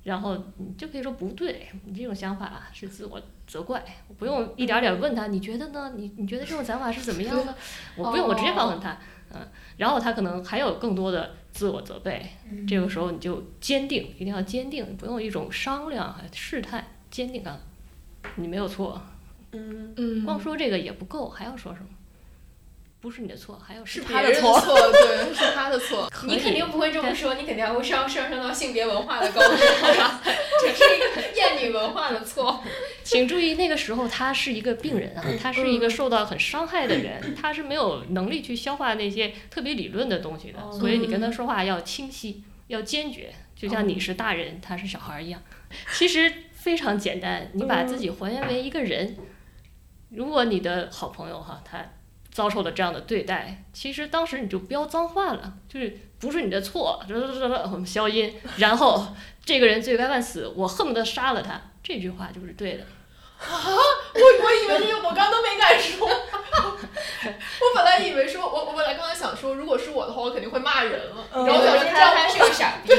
[0.05, 5.93] 然后你就可以说不对，你这种想法是自我责怪，我不用一点点问他，你觉得呢？
[5.97, 7.53] 你你觉得这种想法是怎么样的？
[7.99, 8.97] 我不用，我直接告诉他，
[9.35, 9.41] 嗯，
[9.77, 12.31] 然后他可能还有更多的自我责备，
[12.69, 17.59] 这个时候你就坚定，一定要坚定，不用一种商量还试探，坚定啊，
[18.37, 19.03] 你没有错，
[19.51, 21.89] 嗯，嗯，光说这个也不够，还要说什么？
[23.01, 26.07] 不是你的错，还有是他的错，对， 是他的错。
[26.29, 32.63] 你肯定不会这么说，你肯定还会上上升到性别文化的高度，这是一个厌女文化的错。
[33.11, 45.43] 请注意，那个时候他是一个病人啊，他是一个受到很伤害的人，他是没有能力去消化那些特别理论的东西的，所以你跟他说话要清晰，要坚决，就像你是大人，他是小孩儿一样。
[45.93, 49.17] 其实非常简单，你把自己还原为一个人。
[50.11, 51.85] 如果你的好朋友哈，他
[52.31, 59.09] 遭受了这样的对待，其实当时你就飙脏话了，就是不是你的错，这这这这我们消音，然后
[59.45, 62.87] 这个人罪该万死，我恨不得杀了他，这句话就是对的。
[63.49, 71.25] 我 我以为这个我刚都没敢说， 我本来以为说，我我本来刚才想说，如果是我的话，我肯定会骂人了。
[71.33, 72.91] 然后我想说这样他是个傻逼。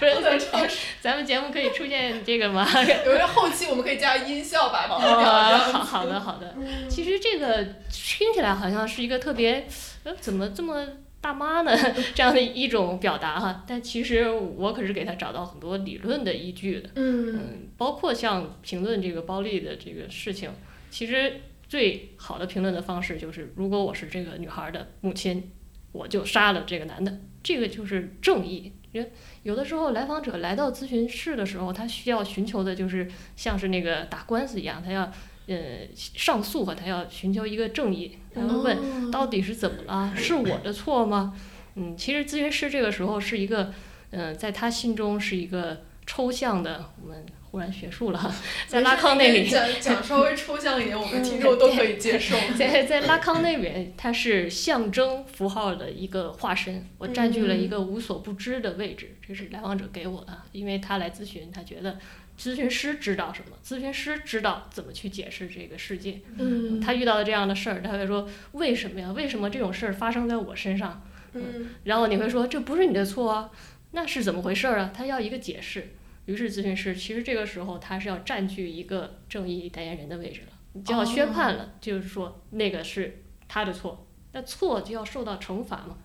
[0.00, 0.86] 不是不能尝试。
[1.00, 2.66] 咱们节目可以出现这个吗？
[3.04, 6.54] 有些后期我们可以加音效把它逼掉，这哦，样好好的好的。
[6.88, 9.66] 其实这个听起来好像是一个特别，
[10.04, 10.86] 呃，怎么这么
[11.20, 11.72] 大妈呢？
[12.14, 13.64] 这样的一种表达哈。
[13.66, 16.88] 但其实我可是给他找到很多理论的依据的。
[16.94, 20.50] 嗯嗯，包括像评论这个暴力的这个事情，
[20.90, 25.50] 其实最好的评论的方式就是，如果我是这个女孩的母亲，
[25.92, 28.72] 我就杀了这个男的，这个就是正义。
[28.92, 29.12] 因为
[29.44, 35.12] 有的时候来访者来到咨询室的时候，他需要寻求的就是像是那个打官司一样，他要
[35.50, 40.14] 呃上诉和他要寻求一个正义，他要问哦到底是怎么了？
[40.16, 41.34] 是我的错吗？
[41.74, 43.72] 嗯，其实咨询师这个时候是一个，
[44.10, 48.34] 嗯、在他心中是一个抽象的，我们忽然学术了，
[48.66, 52.36] 在拉康那里，讲讲稍微抽象一点，我们听众都可以接受。
[52.56, 61.98] 在在拉康那边，它是象征符号的一个化身，我占据了一个无所不知的位置，这是来访者给我的，因为他来咨询，他觉得
[62.40, 69.12] 咨询师知道什么，咨询师知道怎么去解释这个世界，嗯他遇到了这样的事儿，他会说为什么呀？
[69.12, 71.02] 为什么这种事儿发生在我身上？
[71.34, 73.50] 嗯然后你会说这不是你的错啊，
[73.90, 74.90] 那是怎么回事儿啊？
[74.94, 75.88] 他要一个解释。
[76.24, 85.98] 于是咨询师其实这个时候他是要占据一个正义代言人的位置了，你就要宣判了，就是说那个是他的错，那错就要受到惩罚嘛。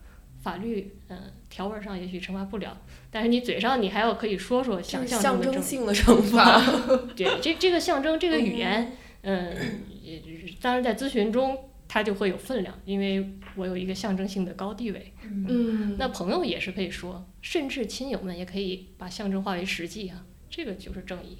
[0.46, 2.76] 法律嗯、呃条文上也许惩罚不了，
[3.10, 6.62] 但是你嘴上你还要可以说说想象象中的惩罚。
[7.16, 10.22] 对，这这个象征这个语言，嗯，也
[10.60, 15.12] 当然在咨询中它就会有分量，因为我有一个象征性的高地位。
[15.24, 21.38] 嗯，那朋友也是可以说，甚至亲友们也可以把象征化为实际啊，这个就是正义。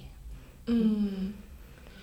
[0.65, 1.33] 嗯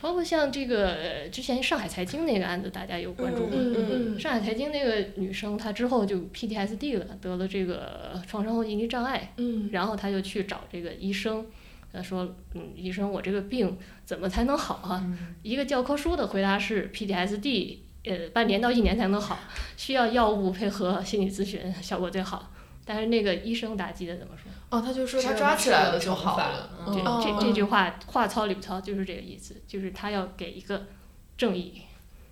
[0.05, 3.53] 包括像这个呃之前上海财经那个案子，大家有关注吗？
[3.55, 3.75] 嗯
[4.14, 11.47] 嗯上海财经那个女生，她之后就 PTSD 了，得了这个创伤后应激障碍，嗯然后她就去找这个医生，
[11.90, 15.03] 她说，嗯，医生，我这个病怎么才能好啊？
[15.43, 19.38] 一个教科书的回答是 PTSD，呃，半年到一年才能好，
[19.79, 22.53] 需要药物配合心理咨询效果最好。
[22.85, 24.53] 但是那个医生打击的怎么说？
[24.70, 26.70] 哦，他就说他抓起来了就好了。
[26.87, 30.87] 对，哦这这句话话糙理不糙，就是这个意思，就是他要给一个
[31.37, 31.83] 正义。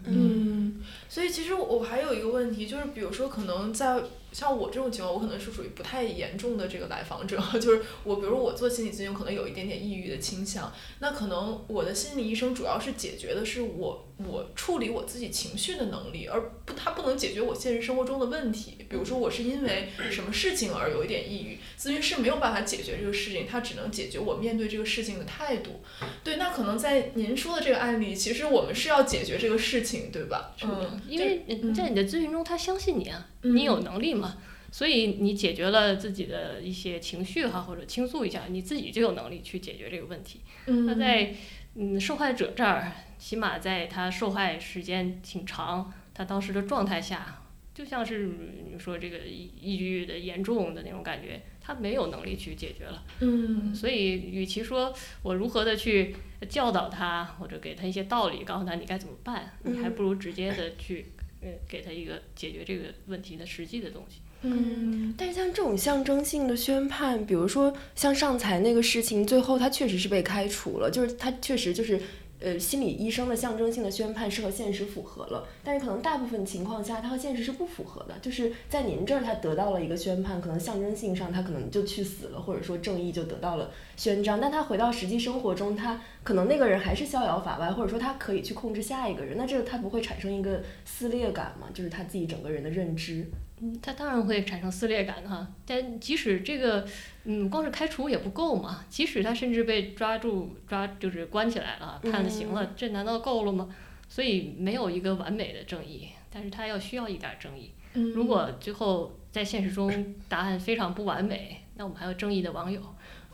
[0.04, 18.76] 嗯，所以其实我还有一个问题，就是比如说可能在像我这种情况，我可能是属于不太严重的这个来访者， 就是我比如我做心理咨询，可能有一点点抑郁的倾向，那可能我的心理医生主要是解决的是我我处理我自己情绪的能力，而不它不能解决我现实生活中的问题。
[18.88, 25.80] 比如说我是因为什么事情而有一点抑郁，咨询师没有办法解决这个事情，他只能解决我面对这个事情的态度。
[26.22, 30.54] 对，那可能在您说的这个案例，其实我们是要解决这个事情，对吧？
[30.62, 34.36] 嗯，因为嗯在你的咨询中，他相信你啊，嗯你有能力嘛，
[34.70, 40.40] 所以你解决了自己的一些情绪哈，或者倾诉一下，你自己就有能力去解决这个问题。
[40.66, 41.34] 嗯那在
[41.74, 47.42] 嗯受害者这儿，起码在他受害时间挺长，他当时的状态下，
[47.74, 48.28] 就像是
[48.70, 53.02] 你说这个抑抑郁的严重的那种感觉，他没有能力去解决了。
[53.20, 56.14] 嗯所以，与其说我如何的去
[56.48, 61.06] 教导他，或者给他一些道理，告诉他你该怎么办，你还不如直接的去，
[61.40, 64.20] 呃，给他一个解决这个问题的实际的东西。
[64.42, 72.00] 嗯但是像这种象征性的宣判，比如说像上财那个事情，最后他确实是被开除了，就是他确实就是。
[72.44, 78.18] 呃，心理医生的象征性的宣判是和现实符合了，但是可能大部分情况下，他和现实是不符合的。
[78.20, 91.68] 就是在您这儿，他得到了一个宣判，可能象征性上他可能就去死了，或者说正义就得到了宣章，但他回到实际生活中，他可能那个人还是逍遥法外，或者说他可以去控制下一个人，那这个他不会产生一个撕裂感吗？
[91.72, 93.24] 就是他自己整个人的认知。
[93.62, 96.84] 嗯，他当然会产生撕裂感哈，但即使这个，
[97.24, 103.68] 嗯，光是开除也不够嘛，即使他甚至被抓住抓就是关起来了，判了刑了，这难道够了吗？
[104.08, 107.70] 所以没有一个完美的正义，但是他要需要一点儿正义。
[107.94, 112.80] 嗯如果最后在现实中答案非常不完美，那我们还有正义的网友。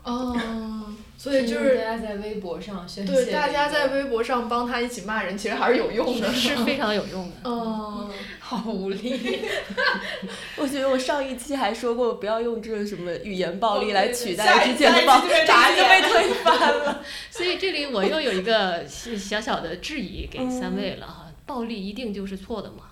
[0.03, 7.35] 哦，所以就是大家在微博上宣泄，对大家在微博上帮他一起骂人，其实还是有用的，是非常有用的。
[7.43, 8.09] 嗯，
[8.39, 9.41] 好无力。
[10.57, 17.03] 我觉得我上一期还说过，不要用这个什么语言暴力来取代之前的暴，下一期就被推翻了。
[17.29, 22.85] 所以这里我又有一个小小的质疑给三位了哈，暴力一定就是错的吗？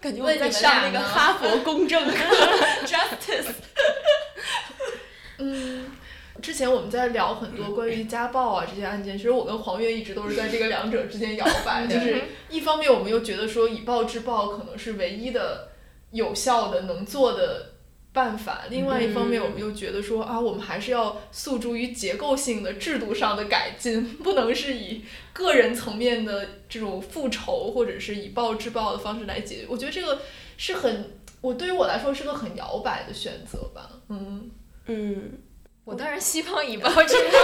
[0.00, 2.08] 感觉我在上那个哈佛公正
[2.86, 3.52] justice。
[5.38, 5.86] 嗯，
[6.40, 15.68] 之前我们在聊很多关于家暴啊这些案件，其实我跟黄月一直都是在这个两者之间摇摆， 就是一方面我们又觉得说以暴制暴可能是唯一的
[16.10, 17.70] 有效的能做的。
[18.14, 29.66] 办法，另外一方面，我们又觉得说啊，我们还是要诉诸于结构性的制度上的改进，不能是以个人层面的这种复仇或者是以暴制暴的方式来解决。
[29.66, 30.20] 我觉得这个
[30.58, 33.88] 是很，我对于我来说是个很摇摆的选择吧。
[34.10, 34.50] 嗯
[34.86, 35.38] 嗯，
[35.84, 37.38] 我当然希望以暴制暴。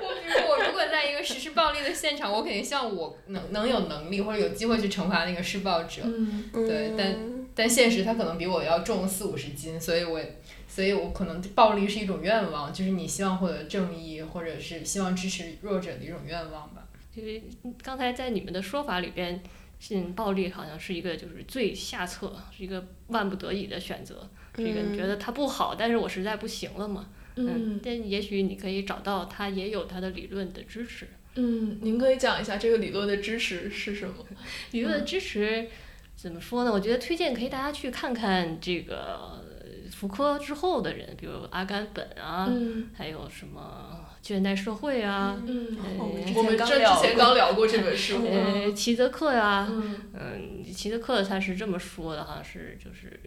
[0.00, 6.02] 我比如我如果在一个实施暴力的现场，我肯定希望我能能有能力或者有机会去惩罚那个施暴者。
[6.04, 7.16] 嗯对，但
[7.54, 10.20] 但现实他可能比我要重四五十斤，所以我
[10.68, 16.88] 所以我可能暴力是一种愿望，就是你希望获得正义，或者是希望支持弱者的一种愿望吧。
[17.14, 17.40] 就是
[17.82, 19.40] 刚才在你们的说法里边，
[19.78, 27.06] 性暴力好像是一个就是最下策，是一个万不得已的选择，是一个你觉得它不好，但是我实在不行了嘛。
[27.36, 31.08] 嗯但也许你可以找到它也有它的理论的支持。
[31.34, 34.14] 嗯，您可以讲一下这个理论的支持是什么？
[34.70, 35.66] 理论的支持
[36.14, 36.72] 怎么说呢？
[36.72, 39.44] 我觉得推荐可以大家去看看这个
[39.90, 46.04] 福柯之后的人，比如阿甘本啊，嗯还有什么倦怠社会啊，嗯，呃
[46.36, 48.24] 我们这之前刚聊过这本书。
[48.30, 53.20] 呃，齐泽克呀、嗯嗯，齐泽克他是这么说的，好像是就是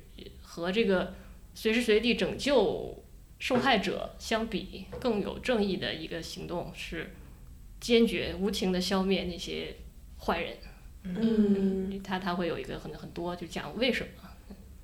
[0.58, 1.14] 和这个
[1.54, 3.04] 随时随地拯救
[3.40, 7.12] 受害者相比，更有正义的一个行动是
[7.80, 9.76] 坚决无情的消灭那些
[10.20, 10.58] 坏人。
[11.04, 14.30] 嗯，他他会有一个很很多就讲为什么，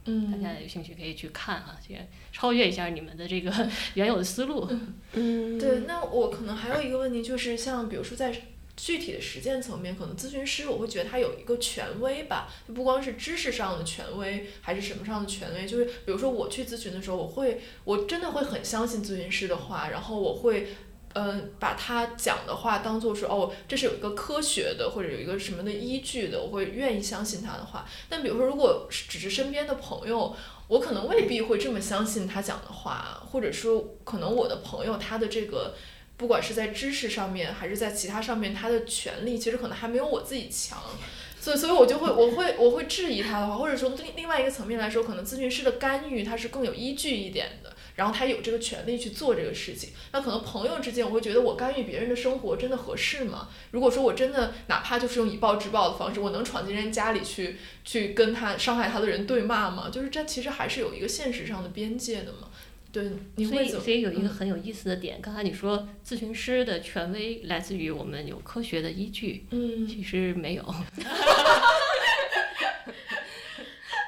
[0.05, 1.99] 嗯大嗯家有兴趣可以去看哈，这个
[2.31, 3.51] 超越一下你们的这个
[3.95, 4.69] 原有的思路。
[5.13, 8.33] 嗯，对，那我可能还有一个问题，就是像比如说在
[8.75, 20.67] 具体的实践层面，可能咨询师我会觉得他有一个权威吧，就不光是知识上的权威，还是什么上的权威，就是比如说我去咨询的时候，我会我真的会很相信咨询师的话，然后我会。
[21.15, 27.85] 嗯，把他讲的话当做是哦，这是有一个科学的或者有一个什么的依据的，我会愿意相信他的话。
[28.09, 30.35] 但比如说，如果只是身边的朋友，
[30.67, 35.75] 我可能未必会这么相信他讲的话，或者说可能我的朋友他的这个，
[36.17, 40.81] 不管是在知识上面还是在其他上面，他的权利其实可能还没有我自己强，
[41.39, 47.73] 所以所以我就会我会我会质疑他的话，或者说另另外一个层面来说，可能咨询师的干预他是更有依据一点的。
[47.95, 53.49] 然后他有这个权利去做这个事情，那可能朋友之间，我会觉得我干预别人的生活真的合适吗？
[53.69, 59.91] 如果说我真的哪怕就是用以暴制暴的方式，我能闯进人家里去去跟他伤害他的人对骂吗？
[59.91, 62.49] 就是这其实还是有一个现实上的边界的嘛。
[62.93, 63.67] 对，你所以？
[63.67, 70.63] 所以有一个嗯很有意思的点，刚才你说咨询师的权威来自于我们有科学的依据，嗯其实没有。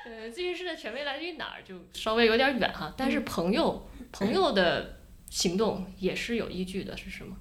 [0.05, 2.93] 呃，咨询师的权威来自于哪儿，就稍微有点远哈。
[2.95, 4.99] 但是朋友，朋友的
[5.31, 7.35] 行动也是有依据的，是什么？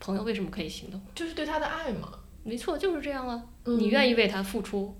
[0.00, 0.98] 朋友为什么可以行动？
[1.14, 2.20] 就是对他的爱嘛。
[2.42, 3.42] 没错，就是这样啊。
[3.66, 4.96] 嗯你愿意为他付出，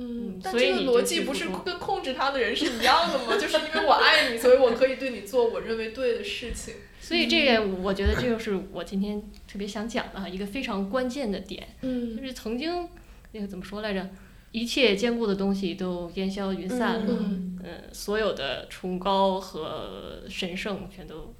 [0.00, 3.36] 嗯嗯，但这个所以逻辑不是跟控制他的人是一样的吗？
[3.38, 6.74] 就是因为我爱你，所以我可以对你做我认为对的事情。
[7.00, 11.62] 所以这个我觉得这就是我今天特别想讲的哈一个非常关键的点。
[11.82, 12.88] 就嗯是曾经
[13.32, 14.08] 那个怎么说来着？
[14.52, 21.32] 一切坚固的东西都烟消云散了，嗯嗯，所有的崇高和神圣全都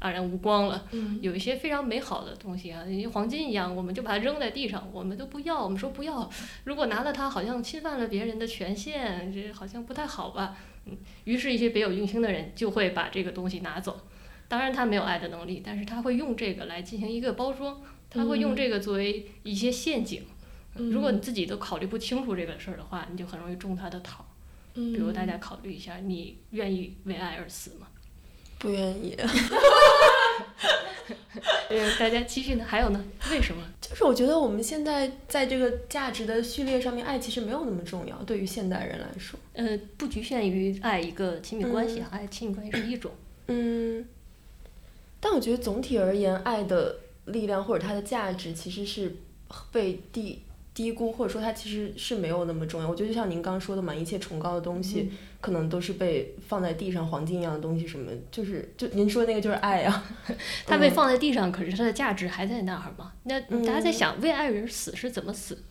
[0.00, 0.86] 黯然无光了。
[0.92, 6.30] 嗯有一些非常美好的东西啊，像黄金一样，我们就把它扔在地上，我们都不要，我们说不要。
[6.64, 10.56] 如果拿了它，好像侵犯了别人的权限，这好像不太好吧？
[10.86, 14.00] 嗯，于是，一些别有用心的人就会把这个东西拿走。
[14.48, 20.22] 当然，他没有爱的能力，但是他会用这个来进行一个包装，他会用这个作为一些陷阱。
[20.76, 24.24] 嗯如果你自己都考虑不清楚这个事儿的话，你就很容易中他的套。
[24.74, 27.87] 嗯比如大家考虑一下，你愿意为爱而死吗？
[28.58, 29.16] 不愿意。
[31.70, 32.64] 呃，大家继续呢？
[32.66, 33.04] 还有呢？
[33.30, 33.62] 为什么？
[33.80, 39.38] 就是我觉得我们现在在这个价值的序列上面，爱其实没有那么重要，对于现代人来说。
[39.52, 43.12] 呃，不局限于爱一个亲密关系啊，爱亲密关系是一种。
[43.48, 44.04] 嗯，
[45.20, 46.96] 但我觉得总体而言，爱的
[47.26, 49.16] 力量或者它的价值其实是
[49.70, 50.42] 被低
[50.72, 52.88] 低估，或者说它其实是没有那么重要。
[52.88, 60.04] 我觉得就像您刚刚说的嘛，一切崇高的东西、可能都是被放在地上，黄金一样的东西，什么就是就您说的那个就是爱啊。
[60.66, 63.12] 它被放在地上，可是它的价值还在那儿嘛？
[63.24, 65.62] 那嗯大家在想，为爱而死是怎么死？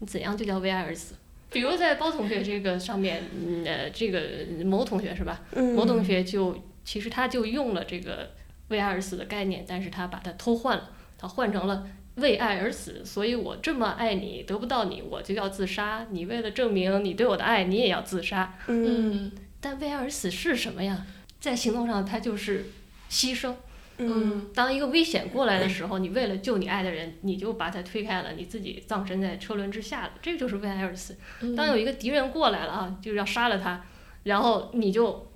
[0.00, 1.14] 你怎样就叫为爱而死？
[1.48, 4.20] 比如在包同学这个上面，嗯呃，这个
[4.64, 5.40] 某同学是吧？
[5.52, 8.30] 嗯，某同学就其实他就用了这个
[8.68, 11.86] 为爱而死的概念，但是他把它偷换了，他换成了
[12.16, 16.06] 为爱而死，所以我这么爱你，得不到你我就要自杀。
[16.10, 18.58] 你为了证明你对我的爱，你也要自杀。
[18.68, 21.06] 嗯但为爱而死是什么呀？
[21.40, 22.66] 在行动上，它就是
[23.10, 23.54] 牺牲。
[23.98, 31.16] 嗯当一个危险过来的时候，你为了救你爱的人，你就把他推开了，你自己葬身在车轮之下了，这就是为爱而死。
[31.56, 33.84] 当有一个敌人过来了啊，就是要杀了他，
[34.24, 35.30] 然后你就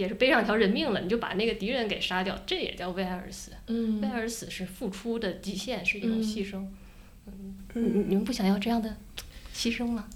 [0.00, 3.52] 也是背上条人命了，你就把那个敌人给杀掉，这也叫为爱而死。
[3.66, 6.66] 嗯为爱而死是付出的极限，是一种嗯牺牲。
[7.26, 8.96] 嗯，你嗯你们不想要这样的
[9.54, 10.08] 牺牲吗？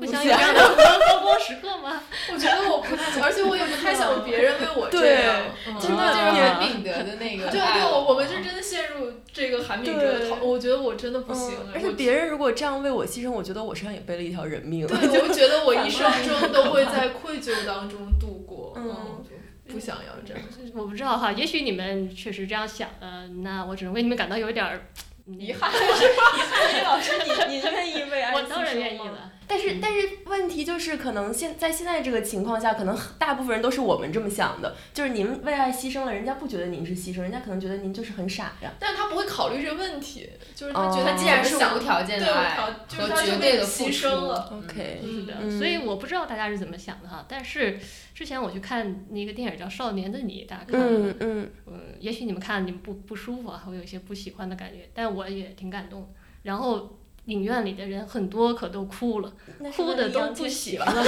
[0.00, 0.60] 不不想有这样的
[1.06, 2.02] 高光时刻吗？
[2.32, 5.36] 我觉得我不太，而且我也不太想别人为我这对样。
[5.66, 14.86] 嗯真的就是韩炳德的那个对对，我我们是真的陷入这个韩炳哲的对讨，我觉得我真的不行而且别人如果这样为我牺牲，我觉得我身上也背了一条人命。
[14.86, 19.24] 对， 我就觉得我一生中都会 在愧疚当中度过，嗯
[19.70, 20.42] 不想要这样。
[20.74, 24.86] 我不知道哈，也许你们确实这样想的，那我只能为你们感到有一点儿
[25.26, 27.12] 嗯遗憾，李老师，
[27.48, 29.30] 你你愿意为爱我当然牺牲吗愿意了。
[29.50, 38.72] 但是但是问题就是，可能现在现在这个情况下，可能大部分人都是我们这么想的，就是您为爱牺牲了，人家不觉得您是牺牲，人家可能觉得您就是很傻呀。
[38.78, 42.56] 但是他不会考虑这个问题，就是他觉哦得他既然是无条件的爱
[42.88, 44.48] 他就对的付出牲了。
[44.56, 47.26] OK，是的，嗯所以我不知道大家是怎么想的哈。
[47.28, 47.76] 但是
[48.14, 51.06] 之前我去看那个电影叫《少年的你》，大家看了吗？
[51.08, 56.12] 嗯嗯嗯，也许你们看了你们不不舒服啊，会有一些不喜欢的感觉，但我也挺感动。
[56.42, 56.99] 然后
[57.30, 59.32] 影院里的人很多可都哭了，
[59.76, 61.04] 哭的都不千玺吧行了。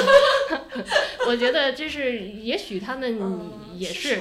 [1.26, 4.20] 我觉得这是，也许他们嗯也是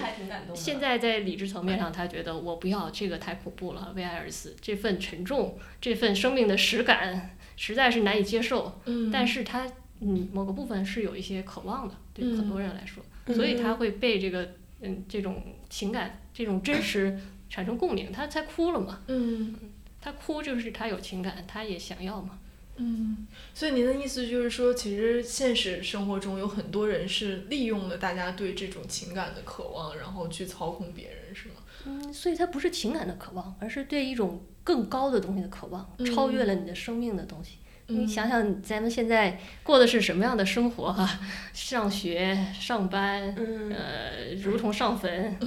[0.56, 8.82] 现在在理智层面上，他觉得我不要这个太恐怖了，为爱而死，这份沉重，这份生命的实感，实在是难以接受。
[8.86, 9.68] 嗯但是他
[9.99, 19.02] 嗯某个部分是有一些渴望的，对很多人来说，嗯所以他会被这个嗯这种情感、这种真实产生共鸣，他才哭了嘛。
[19.08, 19.56] 嗯
[20.02, 22.39] 他哭就是他有情感，他也想要嘛。
[22.78, 31.56] 嗯，所以您的意思就是说，其实现实生活中有很多人是利用了大家对这种情感的渴望，然后去操控别人，是吗？
[31.86, 37.58] 嗯，所以他不是情感的渴望，而是对一种更高的东西的渴望，嗯超越了你的生命的东西。
[37.92, 41.20] 你嗯想想，咱们现在过的是什么样的生活哈、
[41.54, 45.38] 上学、上班，嗯呃，如同上坟，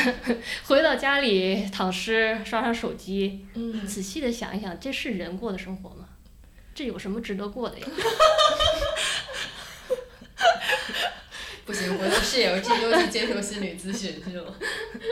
[0.66, 3.46] 回到家里躺尸、刷刷手机。
[3.54, 6.06] 嗯仔细的想一想，这是人过的生活吗？
[6.74, 7.86] 这有什么值得过的呀？
[11.66, 14.54] 不行，我的室友这周去接受心理咨询去了。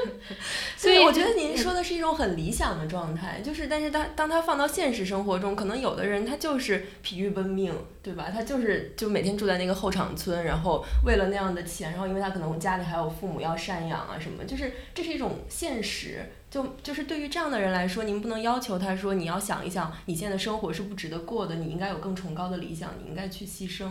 [0.78, 8.30] 所以，我觉得您说的是一种很理想的状态，就是，但是当当他放到现实生活中，可能有的人他就是疲于奔命，对吧？
[8.32, 16.24] 他就是就每天住在那个后场村，然后为了那样的钱，然后因为他可能家里还有父母要赡养啊什么，就是这是一种现实。
[16.48, 23.88] 就就是对于这样的人来说，您不能要求他说你要想一想，你现在的生活是不值得过的，你应该有更崇高的理想，你应该去牺牲。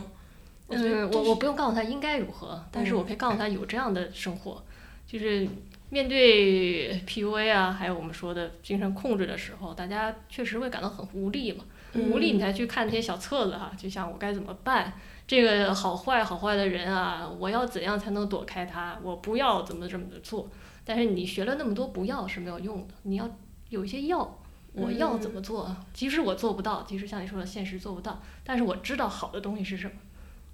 [0.74, 4.64] 我觉得嗯，我我不用告诉他应该如何，但是嗯我可以告诉他有这样的生活，
[5.06, 5.48] 就是
[5.90, 11.64] 面对 PUA 啊，还有我们说的精神控制的时候，大家确实会感到很无力嘛。
[11.96, 14.94] 无力你才去看那些小册子哈、就像我该怎么办，
[15.28, 18.98] 这个好坏好坏的人啊，我要怎样才能躲开他？
[19.04, 20.50] 我不要怎么怎么的做。
[20.84, 23.30] 但是你学了那么多不要是没有用的，你要
[23.70, 24.40] 有一些要。
[24.76, 25.70] 我要怎么做？
[25.94, 29.94] 即使我做不到，即使像你说的现实做不到，但是我知道好的东西是什么。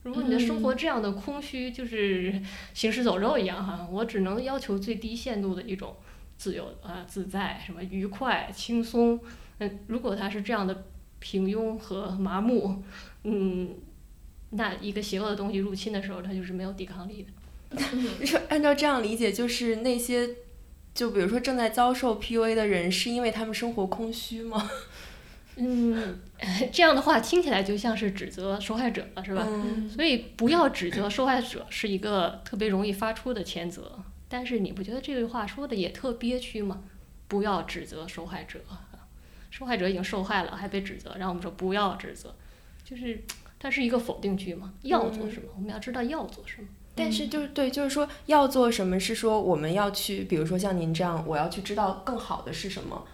[0.03, 2.41] 如果你的生活这样的空虚，就是
[2.73, 5.95] 行尸走肉一样哈，我只能要求最低限度的一种
[6.37, 9.19] 自由啊、自在、什么愉快、轻松。
[9.57, 10.85] 嗯，如果他是这样的
[11.19, 12.81] 平庸和麻木，
[13.25, 13.75] 嗯，
[14.51, 17.29] 那一个邪恶的东西入侵的时候，他就是没有抵抗力的。
[18.25, 20.29] 就按照这样理解，就是那些，
[20.93, 24.71] 就比如说正在遭受 PUA 的人，是因为他们生活空虚吗？
[25.57, 26.19] 嗯，
[26.71, 29.45] 这样的话听起来就像是指责受害者了，是吧？
[29.47, 36.81] 嗯所以不要指责受害者是一个特别容易发出的谴责，但是你不觉得这句话说的也特憋屈吗？
[37.27, 38.59] 不要指责受害者，
[39.51, 42.33] 受害者已经受害了，还被指责，然后我们说不要指责，
[42.83, 43.21] 就是
[43.59, 44.73] 它是一个否定句嘛？
[44.83, 45.49] 要做什么？
[45.55, 46.67] 我们要知道要做什么。
[46.95, 53.05] 但是就是对，就是说要做什么，是说我们要去，比如说像您这样，我要去知道更好的是什么，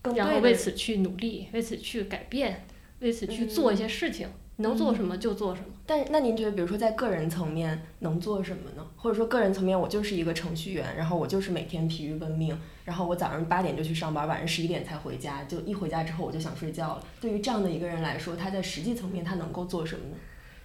[0.00, 2.64] 更然后对为此去努力，为此去改变，
[3.04, 4.26] 为此去做一些事情，
[4.56, 5.66] 能做什么就做什么。
[5.86, 8.82] 但那您觉得，比如说在个人层面能做什么呢？
[8.96, 17.06] 或者说个人层面，我就是一个程序员，然后我就是每天疲于奔命，然后我早上八点就去上班，晚上十一点才回家，就一回家之后我就想睡觉了。
[17.20, 20.16] 对于这样的一个人来说，他在实际层面他能够做什么呢？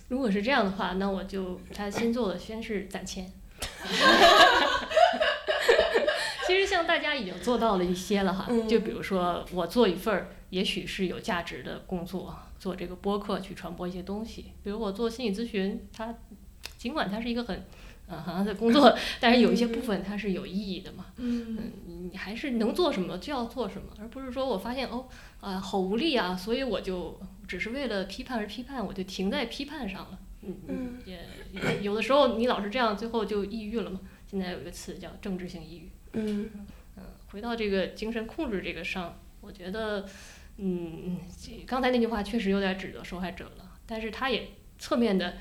[0.07, 3.29] 如果是这样的话，那我就他先做的先是攒钱。
[6.47, 16.15] 其实像大家已经做到了一些了哈，嗯就比如说我做一份儿也许是有价值的工作，做这个播客去传播一些东西，比如我做心理咨询，它
[16.77, 17.65] 尽管它是一个很
[18.07, 21.07] 呃很的工作，但是有一些部分它是有意义的嘛。
[21.17, 25.07] 嗯嗯，你还是能做什么就要做什么，而不是说我发现哦
[25.39, 30.19] 啊、好无力啊，所以我就只是为了批判而批判，我就停在批判上了。
[30.41, 31.19] 嗯嗯也
[31.51, 33.99] 也有的时候你老是这样，最后就抑郁了嘛。
[34.25, 35.89] 现在有一个词叫政治性抑郁。
[36.13, 36.49] 嗯
[36.97, 40.07] 嗯，回到这个精神控制这个上，我觉得，
[40.61, 45.37] 嗯，这刚才那句话确实有点指责受害者了，但是他也侧面的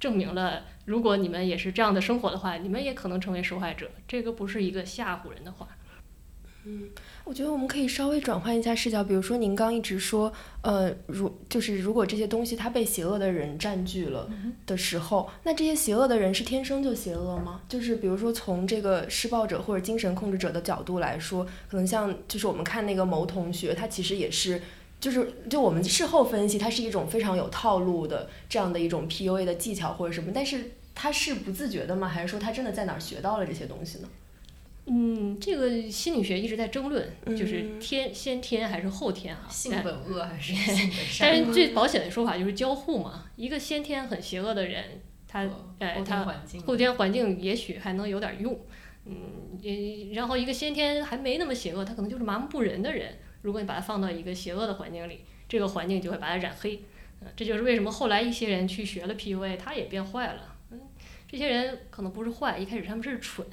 [0.00, 3.90] 证明了，如果你们也是这样的生活的话，你们也可能成为受害者。
[4.08, 5.68] 这个不是一个吓唬人的话。
[7.24, 14.30] 我觉得我们可以稍微转换一下视角，比如说您刚一直说，呃，如就是如果这些东西它被邪恶的人占据了
[14.66, 17.60] 的时候，那这些邪恶的人是天生就邪恶吗？
[17.68, 24.60] 就是比如说从这个施暴者或者精神控制者的角度来说，可能像就是我们看那个某同学，他其实也是。
[25.00, 32.08] 就是，就我们事后分析，它是一种非常有套路的这样的一种 PUA 的技巧或者什么，但是他是不自觉的吗？
[32.08, 34.08] 还是说他真的在哪儿学到了这些东西呢？
[34.86, 41.28] 嗯，这个心理学一直在争论，就是嗯天先天还是后天啊、性但本恶还是 性本善？
[41.28, 46.22] 但是最保险的说法就是交互嘛，一个先天很邪恶的人，他哎他
[46.66, 48.60] 后天环境也许还能有点用，
[49.06, 56.82] 嗯，也然后一个先天还没那么邪恶，他可能就是麻木不仁的人，如果你把他放到一个邪恶的环境里，这个环境就会把他染黑，
[57.22, 60.80] 嗯，这就是为什么后来一些人去学了 PUA，他也变坏了，嗯，
[61.26, 63.46] 这些人可能不是坏，一开始他们是蠢，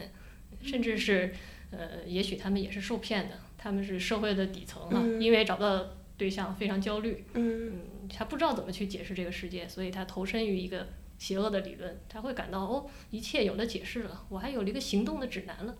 [0.63, 1.33] 甚至是
[1.71, 5.87] 呃，也许他们也是受骗的，他们是社会的底层啊，嗯因为找不到
[6.17, 10.87] 对象非常焦虑，嗯嗯，他不知道怎么去解释这个世界，所以他投身于一个
[11.17, 15.75] 邪恶的理论，他会感到哦，一切有了解释了，我还有了一个行动的指南了。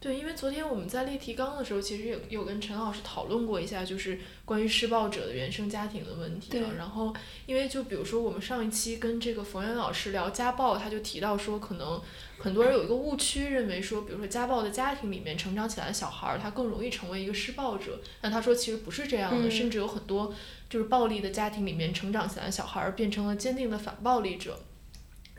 [0.00, 6.52] 对，因为昨天我们在列提纲的时候，其实有有跟陈老师讨论过一下，就是关于施暴者的原生家庭的问题、啊。
[6.52, 7.12] 对然后，
[7.46, 12.00] 因为就比如说我们上一期跟这个冯源老师聊家暴，他就提到说，可能
[12.38, 18.00] 很多人有一个误区，认为说，比如说家暴的家庭里面成长起来的小孩儿，他更容易成为一个施暴者。
[18.20, 20.32] 但他说其实不是这样的，嗯甚至有很多
[20.70, 24.60] 就是暴力的家庭里面成长起来的小孩儿变成了坚定的反暴力者。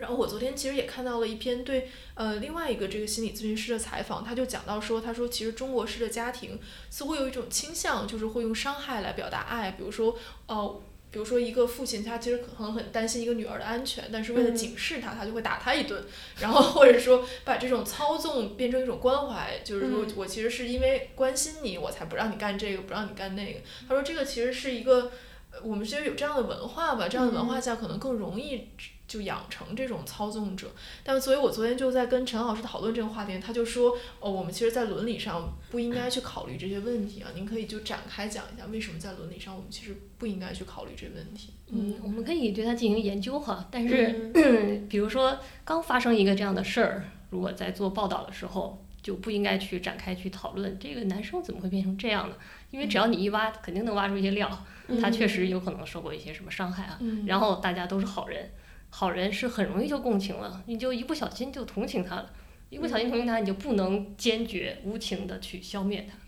[0.00, 6.58] 然后我昨天其实也看到了一篇对呃另外一个这个心理咨询师的采访，他就讲到说，他说其实中国式的家庭
[6.90, 10.80] 似乎有一种倾向，就是会用伤害来表达爱，比如说呃。
[11.12, 16.00] 比如说，一个父亲他其实可能很担心一个女儿的安全，但是为了嗯警示他，他就会打他一顿，
[16.38, 23.58] 然后或者说把这种操纵变成一种关怀，就是说嗯我其实是因为关心你，我才不让你干这个，不让你干那个。
[23.88, 25.10] 他说这个其实是一个，
[25.50, 28.68] 呃我们其实有这样的文化吧，这样的文化下可能更容易
[29.10, 30.70] 就养成这种操纵者。
[31.02, 37.28] 但所以，我昨天就在跟陈老师讨论这个话题，他就说，哦，我们其实，在伦理上不应该去考虑这些问题啊。
[37.34, 41.52] 您可以就展开讲一下，为什么在伦理上我们其实不应该去考虑这个问题？
[41.72, 52.36] 嗯，我们可以对它进行研究哈，但是、嗯 比如说刚发生一个这样的事儿，如果在做报道的时候，就不应该去展开去讨论这个男生怎么会变成这样呢？
[52.70, 54.64] 因为只要你一挖，肯定能挖出一些料，
[55.00, 56.98] 他确实有可能受过一些什么伤害啊。
[57.00, 58.50] 嗯然后大家都是好人，
[58.90, 62.30] 好人是很容易就共情了，你就一不小心就同情他了，
[62.68, 66.18] 一不小心同情他，你就不能坚决无情的去消灭他，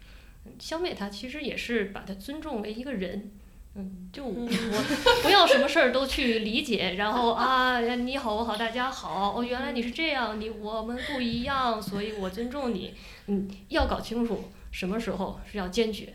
[0.46, 3.32] 嗯消灭他其实也是把他尊重为一个人。
[3.74, 4.46] 嗯，就 我
[5.22, 12.92] 不要什么事儿都去理解，然后啊，你好我好大家好，哦，原来你是这样，你我们不一样，所以我尊重你。
[13.28, 16.12] 嗯，要搞清楚什么时候是要坚决。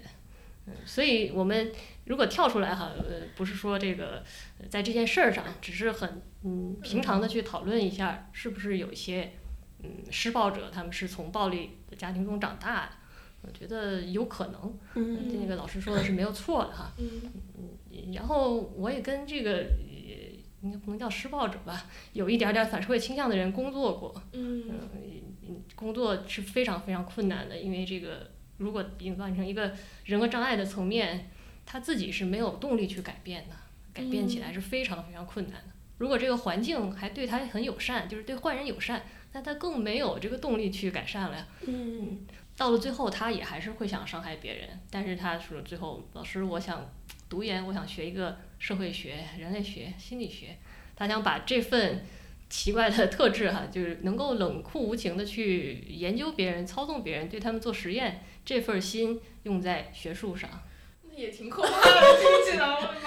[0.68, 1.72] 嗯，所以我们
[2.06, 4.24] 如果跳出来哈，呃，不是说这个
[4.60, 9.34] 呃在这件事儿上，只是很嗯平常的去讨论一下，是不是有一些
[9.84, 12.92] 嗯施暴者他们是从暴力的家庭中长大的，
[13.42, 14.80] 我觉得有可能。
[14.96, 16.92] 嗯那个老师说的是没有错的哈。
[16.98, 20.08] 嗯然后我也跟这个呃
[20.62, 24.14] 应该不能叫施暴者吧，有一点点反社会倾向的人工作过。
[24.34, 24.64] 嗯
[25.48, 29.72] 嗯，工作是非常非常困难的，因为这个如果引发成一个
[30.06, 31.30] 人格障碍的层面，
[31.66, 33.56] 他自己是没有动力去改变的，
[33.94, 35.77] 改变起来是非常非常困难的。
[35.98, 41.48] 如果这个环境还对他很友善，就是对坏人友善，那他更没有这个动力去改善了呀。
[41.62, 42.26] 嗯
[42.56, 46.90] 到了最后，他也还是会想伤害别人，但是他说最后，老师，我想
[47.30, 50.58] 读研，我想学一个社会学、人类学、心理学，
[50.96, 52.04] 他想把这份
[52.50, 60.50] 奇怪的特质哈，就是能够冷酷无情的去研究别人、操纵别人、对他们做实验，这份心用在学术上。
[61.08, 63.07] 那也挺可怕的，听起来，我的妈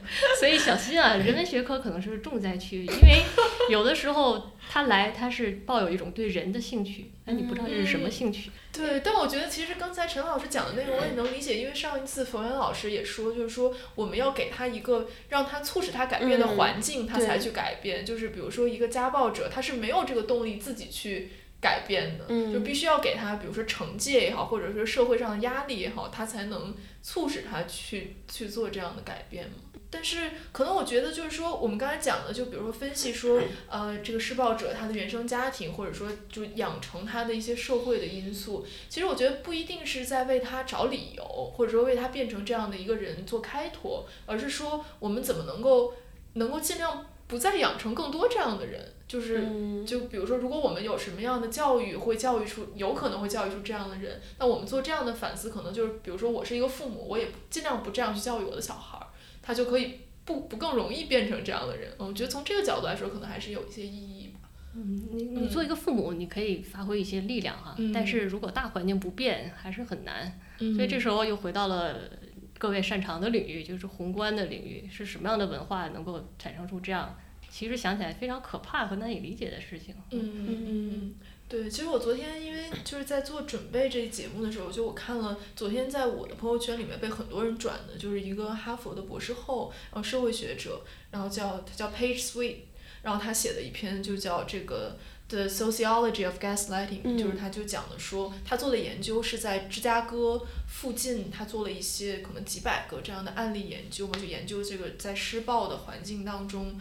[0.38, 3.22] 所以小心啊，人文学科可能是重灾区，因为
[3.68, 8.50] 有的时候他来，他是抱有一种对人的兴趣，但你不知道这是什么兴趣。
[8.72, 18.04] 对，但我觉得其实刚才陈老师讲的那个我也能理解，因为上一次冯源老师也说，就是说我们要给他一个让他促使他改变的环境，他才去改变。
[18.04, 29.54] 就是比如说一个家暴者，他是没有这个动力自己去改变的，就必须要给他，比如说惩戒也好，或者说社会上的压力也好，他才能促使他去去做这样的改变嘛。
[29.90, 41.24] 但是可能我觉得就是说，我们刚才讲的，就比如说分析说，呃，这个施暴者他的原生家庭，或者说就养成他的一些社会的因素，其实我觉得不一定是在为他找理由，
[41.56, 45.94] 或者说为他变成这样的一个人做开脱，而是说我们怎么能够
[46.34, 49.42] 能够尽量不再养成更多这样的人，就是
[49.86, 59.07] 就比如说，如果我们有什么样的教育会教育出，有可能会教育出这样的人，那我们做这样的反思，可能就是比如说我是一个父母，我也尽量不这样去教育我的小孩儿。
[59.48, 59.94] 他就可以
[60.26, 64.40] 不不更容易变成这样的人，我觉得从这个角度来说，可能还是有一些意义吧。
[64.74, 70.38] 嗯，你你做一个父母，你可以发挥一些力量哈，但是如果大环境不变，还是很难。
[70.58, 72.10] 所以这时候又回到了
[72.58, 77.16] 各位擅长的领域，就是宏观的领域，是什么样的文化能够产生出这样，
[77.48, 79.94] 其实想起来非常可怕和难以理解的事情。
[80.10, 81.14] 嗯嗯嗯。
[81.48, 92.56] 对，其实我昨天因为就是在做准备这节目的时候，就我看了昨天在我的朋友圈里面被很多人转的，就是一个哈佛的博士后，然后社会学者，然后叫他叫 Page Sweet，
[93.00, 106.78] 然后他写的一篇就叫这个 The Sociology of Gaslighting，就是他就讲的说他做的研究是在芝加哥附近，他做了一些可能几百个这样的案例研究嘛，就研究这个在施暴的环境当中。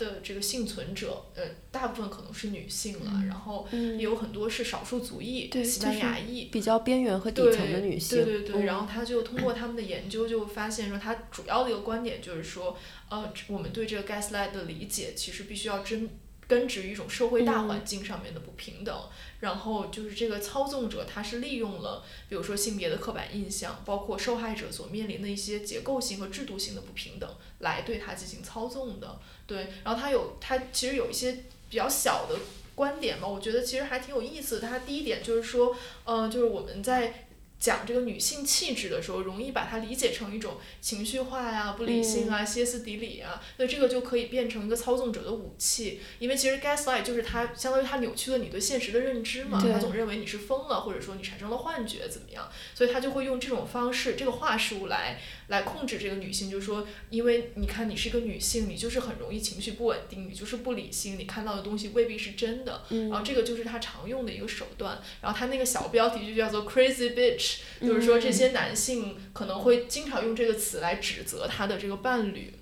[0.00, 8.24] 的这个幸存者，呃，大部分可能是女性了，然后也有很多是少数族裔，西班牙裔，比较边缘和底层的女性。
[8.24, 12.76] 对对对，然后他就通过他们的研究，就发现说，他主要的一个观点就是说，
[13.10, 16.08] 呃，我们对这个 gaslight 的理解，其实必须要真。
[16.50, 18.92] 根植于一种社会大环境上面的不平等，
[19.38, 27.30] 然后就是这个操纵者，他是利用了，比如说性别的刻板印象，包括受害者所面临的一些结构性和制度性的不平等，
[27.60, 29.20] 来对他进行操纵的。
[29.46, 32.36] 对，然后他有他其实有一些比较小的
[32.74, 34.58] 观点嘛，我觉得其实还挺有意思。
[34.58, 37.26] 他第一点就是说，嗯，就是我们在。
[37.60, 46.00] 讲这个女性气质的时候，容易把它理解成一种情绪化呀、不理性啊、歇斯底里啊，那这个就可以变成一个操纵者的武器。
[46.18, 55.20] 因为其实 gaslight 就是他相当于他扭曲了你对现实的认知嘛，他总认为你是疯了，或者说你产生了幻觉怎么样，所以他就会用这种方式、这个话术来
[55.50, 64.98] 来控制这个女性，就是说，因为你看你是一个女性，你就是很容易情绪不稳定，你就是不理性，你看到的东西未必是真的，然后这个就是他常用的一个手段。
[65.20, 67.58] 然后他那个小标题就叫做 crazy bitch。
[67.80, 72.54] 就是说，这些男性可能会经常用这个词来指责他的这个伴侣。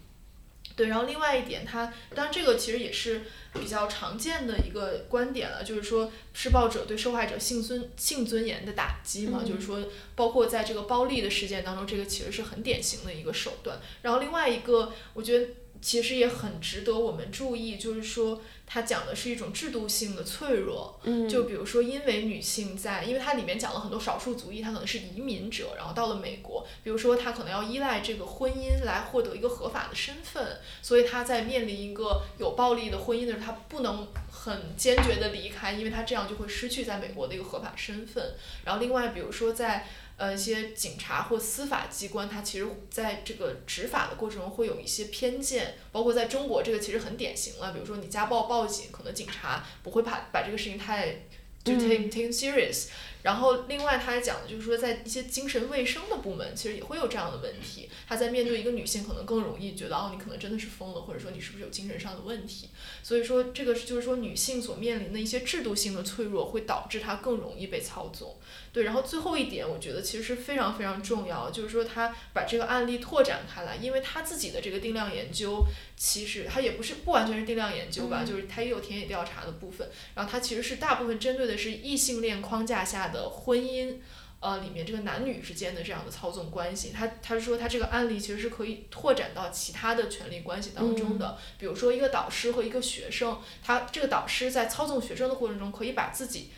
[0.78, 3.22] 对，然后另外一点，他当然这个其实也是
[3.52, 13.80] 比较常见的一个观点了，就是说施暴者对受害者性尊性尊严的打击嘛，就是说，包括在这个暴力的事件当中，这个其实是很典型的一个手段。
[14.02, 15.48] 然后另外一个，我觉得。
[15.80, 20.98] 其实也很值得我们注意，就是说，它讲的是一种制度性的脆弱。
[21.04, 38.34] 嗯，就比如说，因为女性在，因为它里面讲了很多少数族裔，她可能是移民者，然后到了美国，比如说她可能要依赖这个婚姻来获得一个合法的身份，所以她在面临一个有暴力的婚姻的时候，他不能很坚决的离开，因为她这样就会失去在美国的一个合法身份。
[38.64, 39.86] 然后另外，比如说在。
[40.18, 47.72] 呃，一些警察或司法机关，它其实在这个执法的过程中会有一些偏见，包括在中国，这个其实很典型了。
[47.72, 51.24] 比如说你家暴报警，可能警察不会把把这个事情太
[51.62, 52.88] 就 take take serious。
[53.28, 57.86] 然后另外他还讲的就是说，在一些精神卫生的部门，其实也会有这样的问题。
[58.08, 62.70] 他在面对一个女性，可能更容易觉得哦，你可能真的是疯了，或者说你是不是有精神上的问题。
[63.02, 68.34] 所以说这个就是说女性所面临的一些制度性的脆弱，会导致她更容易被操纵。
[68.72, 75.66] 对，然后最后一点，我觉得其实是非常非常重要，就是说他把这个案例拓展开来，因为他自己的这个定量研究，
[75.96, 83.96] 其实他也不是不完全是定量研究吧，就是他也有田野调查的部分，然后他其实是大部分针对的是异性恋框架下的婚姻，
[84.40, 96.50] 呃，里面这个男女之间的这样的操纵关系，他他说他这个案例其实是可以拓展到其他的权利关系当中的，比如说一个导师和一个学生，他这个导师在操纵学生的过程中，可以把自己。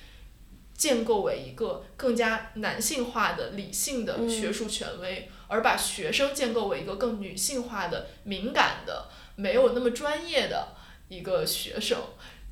[0.81, 10.69] 建构为一个更加男性化的理性的学术权威，而把学生建构为一个更女性化的敏感的没有那么专业的
[11.09, 11.99] 一个学生。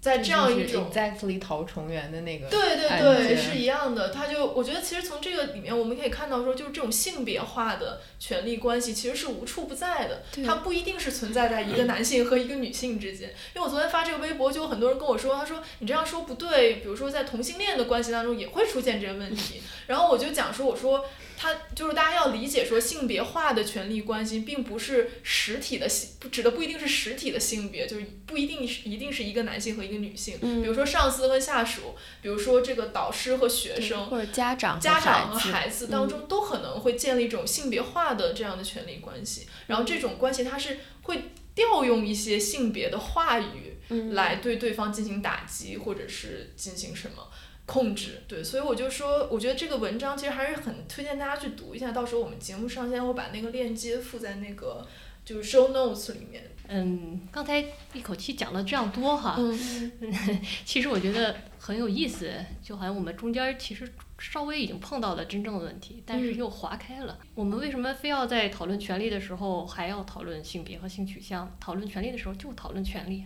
[0.00, 4.10] 在这样一种 exactly 逃重圆的那个对对对，是一样的。
[4.10, 13.28] 他就我觉得其实从这个里面我们可以看到说，就是这种性别化的权力关系其实是无处不在的，对它不一定是存在在一个男性和一个女性之间。
[13.54, 19.60] 因为我昨天发这个微博，就有很多人跟我说，他说你这样说不对，比如说在同性恋的关系当中也会出现这个问题。
[19.88, 21.04] 然后我就讲说，我说。
[21.40, 30.36] 它就是大家要理解说，性别化的权利关系并不是实体的性，指的不一定是实体的性别，就是不一定是一定是一个男性和一个女性。
[30.42, 30.60] 嗯。
[30.60, 44.12] 比如说上司和下属，比如说这个导师和学生，或者家长和家长和孩子当中都可能会建立一种性别化的这样的权利关系，然后这种关系它是会调用一些性别的话语嗯。
[44.12, 47.28] 来对对方进行打击，或者是进行什么。
[47.68, 51.92] 控制对，所以我就说，我觉得这个文章其实还是很推荐大家去读一下。
[51.92, 54.86] 到时候我们节目上线我把那个链接附在那个
[55.22, 56.50] 就是 show notes 里面。
[56.66, 57.62] 嗯，刚才
[57.92, 59.58] 一口气讲了这样多哈，嗯
[60.64, 63.86] 其实我觉得很有意思，就好像我们中间其实
[64.18, 67.18] 稍微已经碰到了真正的问题，但是嗯又划开了。
[67.34, 71.54] 我们为什么非要在讨论权利的时候还要讨论性别和性取向？
[71.60, 73.24] 讨论权利的时候就讨论权利。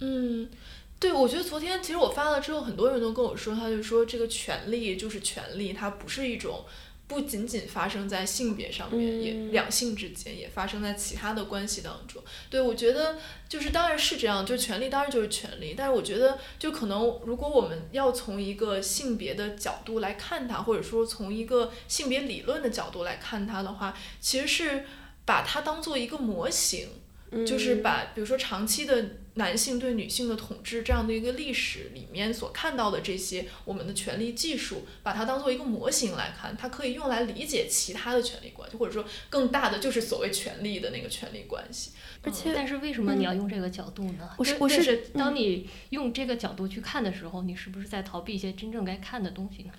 [0.00, 0.48] 嗯，
[1.02, 6.64] 对，我觉得昨天其实我发了之后，很多人都跟我说，他就说这个权利就是权利，它不是一种。
[7.08, 12.22] 不仅仅发生在性别上面，也嗯两性之间，也发生在其他的关系当中。
[12.48, 24.86] 对我觉得就是当然是这样，就权利当然就是权利，但是我觉得就可能如果我们要从一个性别的角度来看它，或者说从一个性别理论的角度来看它的话，其实是
[25.26, 26.88] 把它当做一个模型，
[27.46, 41.92] 就是嗯把比如说长期的男性对女性的统治这样的一个历史里面所看到的这些我们的权力技术，把它当做一个模型来看，它可以用来理解其他的权力关系，或者说更大的就是所谓权力的那个权力关系。
[42.22, 44.30] 而且但是为什么你要用这个角度呢？
[44.36, 49.72] 我是我是当你用这个角度去看的时候，你是不是在逃避一些真正该看的东西呢？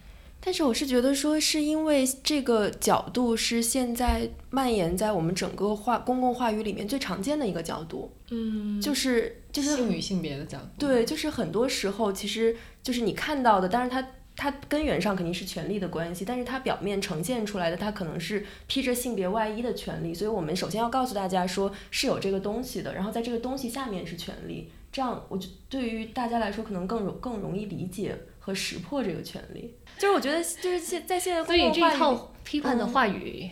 [0.46, 10.66] 但是我是觉得说，是因为这个角度是现在蔓延在我们整个话公共话语里面最常见的一个角度，嗯，就是就是性与性别的角度。
[10.78, 29.76] 对，就是很多时候其实就是你看到的，但是它它根源上肯定是权力的关系，但是它表面呈现出来的，它可能是披着性别外衣的权利，所以我们首先要告诉大家说是有这个东西的，然后在这个东西下面是权利，这样我就对于大家来说可能更容更容易理解和识破这个权利。
[30.00, 33.48] 就是我觉得就是现在现在所以这一套批判的嗯话语，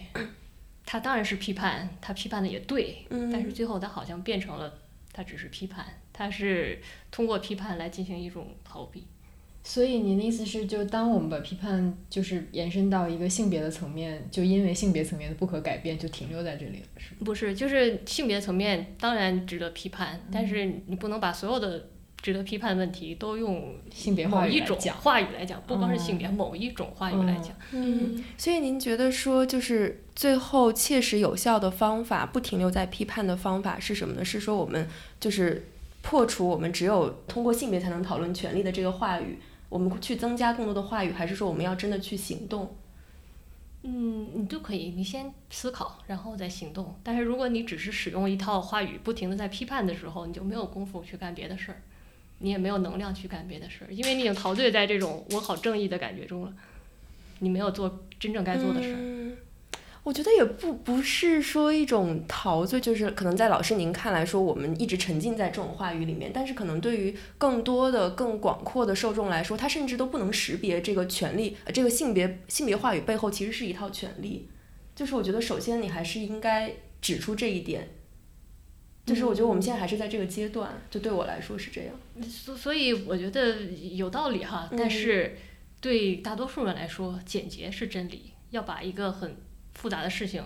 [0.83, 4.73] 它当然是批判，它批判的也对，嗯但是最后它好像变成了，
[5.13, 9.05] 它只是批判，它是通过批判来进行一种逃避。
[9.63, 17.13] 所以您的意思是，就当我们把批判就是延伸到一个性别的层面，就因为性别层面的不可改变，就停留在这里了，是？
[17.23, 21.89] 不是，就是性别层面当然值得批判，嗯但是你不能把所有的
[22.23, 27.55] 值得批判问题都用性别话语某一种话语来讲，不光是性别，哦某一种话语来讲。
[27.71, 34.23] 嗯，所以您觉得说，就是最后切实有效的方法，不停留在批判的方法是什么呢？
[34.23, 34.87] 是说我们
[35.19, 35.65] 就是
[36.03, 42.75] 破除我们只有通过性别才能讨论权利的这个话语，我们去增加更多的话语，还是说我们要真的去行动？
[43.81, 46.93] 嗯，你都可以，你先思考，然后再行动。
[47.01, 51.81] 但是如果你只是使用一套话语，不停的在批判的时候，你就没有功夫去干别的事儿，
[52.37, 56.53] 你也没有能量去干别的事儿，因为你已经陶醉在这种我好正义的感觉中了，
[57.39, 58.97] 你没有做真正该做的事儿。
[58.99, 59.20] 嗯
[60.03, 74.49] 我觉得也不不是说一种陶醉，就是可能在老师您看来说，我们一直沉浸在这种话语里面，但是可能对于更多的、更广阔的受众来说，他甚至都不能识别这个权利，呃这个性别性别话语背后其实是一套权利。
[74.95, 77.87] 就是我觉得，首先你还是应该指出这一点。
[79.03, 81.93] 就是我觉得我们现在还是在这个阶段，就对我来说是这样。
[82.27, 85.37] 所所以我觉得有道理哈，但嗯是
[85.79, 88.31] 对大多数人来说，简洁是真理。
[88.51, 89.35] 要把一个很
[89.73, 90.43] 复杂的事情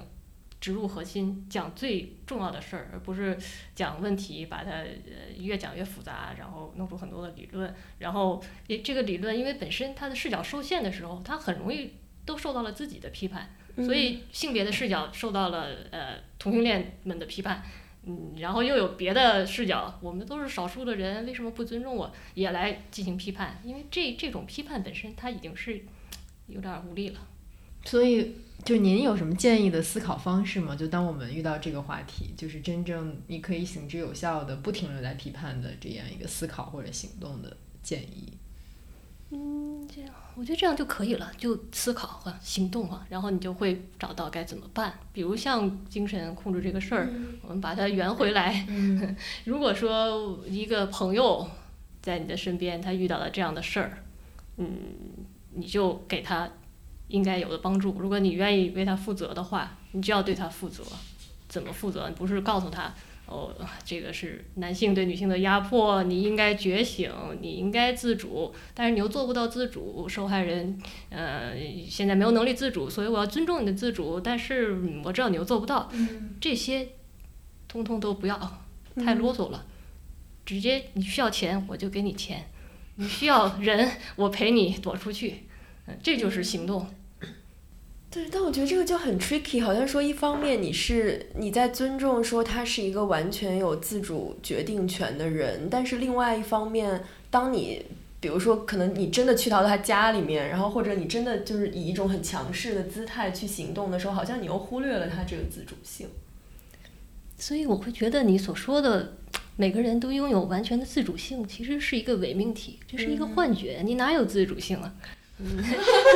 [0.61, 3.37] 植入核心，讲最重要的事儿，而不是
[3.75, 7.73] 讲问题，把它呃越讲越复杂，然后弄出很多的理论。
[7.99, 11.93] 然后也这个理论，因为本身它的视角受限的时候，它很容易
[12.25, 13.55] 都受到了自己的批判。
[13.77, 17.61] 所以性别的视角受到了呃同性恋们的批判，
[18.05, 22.09] 嗯，然后又有别的视角，我们都是少数的人，为什么不尊重我？
[22.35, 25.83] 也来进行批判，因为这这种批判本身它已经是
[26.47, 27.19] 有点儿无力了。
[27.83, 28.35] 所以，
[28.65, 30.75] 就您有什么建议的思考方式吗？
[30.75, 38.33] 就当我们遇到这个话题，就是真正你可以行之有效的、不停留在批判的这样一个思考或者行动的建议。
[39.29, 44.97] 嗯，这样我觉得这样就可以了，就思考和行动嘛，然后你就会找到该怎么办。
[45.13, 47.07] 比如像精神控制这个事儿，
[47.43, 48.65] 我们把它圆回来。
[49.45, 51.47] 如果说一个朋友
[52.01, 54.03] 在你的身边，他遇到了这样的事儿，
[54.57, 54.67] 嗯，
[55.53, 56.49] 你就给他
[57.07, 57.95] 应该有的帮助。
[57.99, 60.83] 如果你愿意为他负责的话，你就要对他负责。
[61.47, 62.09] 怎么负责？
[62.09, 62.93] 你不是告诉他，
[63.27, 63.53] 哦，
[63.85, 70.77] 这个是男性对女性的压迫，你应该觉醒，你应该自主，但是你又做不到自主，受害人，
[71.09, 71.53] 呃，
[71.87, 75.89] 现在没有能力自主，所以我要尊重你的自主，但是我知道你又做不到，
[76.41, 76.89] 这些，
[77.67, 78.63] 通通都不要，
[78.97, 79.65] 太啰嗦了，
[80.45, 82.49] 直接你需要钱我就给你钱，
[82.95, 85.44] 你需要人我陪你躲出去，
[85.87, 86.87] 嗯，这就是行动。
[88.09, 97.85] 对，但我觉得这个就很 tricky，好像说一方面你是你在尊重说他是一个完全有自主决定权的人，但是另外一方面，当你
[98.21, 106.07] 比如说可能你真的去到他家里面，然后或者你真的就是以一种很强势的姿态去行动的时候，好像你又忽略了他这个自主性。
[107.37, 109.17] 所以我会觉得你所说的
[109.57, 114.95] 每个人都拥有完全的自主性，其实是一个伪命题，这是一个幻觉，你哪有自主性啊？
[115.37, 115.57] 嗯，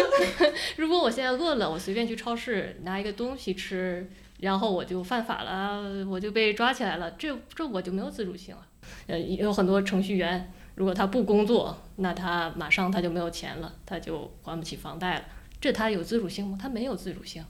[0.78, 4.09] 如果我现在饿了，我随便去超市拿一个东西吃，
[4.39, 8.65] 然后我就犯法了，我就被抓起来了，这这我就没有自主性了。
[9.07, 15.26] 呃，有很多程序员，如果他不工作，那他马上他就没有钱了，他就还不起房贷了，
[15.59, 16.57] 这他有自主性吗？
[16.59, 17.43] 他没有自主性，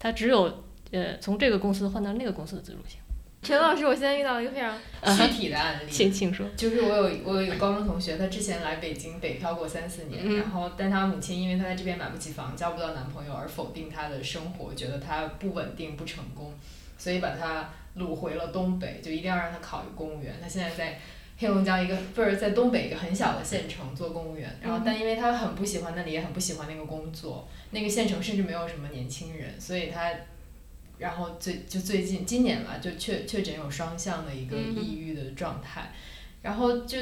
[0.00, 2.98] 他只有呃从这个公司换到那个公司的自主性。
[3.44, 4.74] 陈老师，我现在遇到一个非常
[5.18, 16.54] 具体的案例，请请说，就是我有我有一个高中同学，他之前来北京北漂过三四年，然后但他母亲因为他在这边买不起房，交不到男朋友而否定他的生活，觉得他不稳定不成功，
[16.96, 17.68] 所以把他
[17.98, 20.34] 掳回了东北，就一定要让他考一个公务员。
[20.42, 20.98] 他现在在
[21.36, 30.10] 黑龙江一个不是在东北一个很小的县城做公务员，然后但因为他很不喜欢那里，也很不喜欢那个工作，那个县城甚至没有什么年轻人，所以他。
[30.98, 35.92] 然后最就最近今年吧，就确确诊有双向的一个抑郁的状态，
[36.42, 36.98] 然后就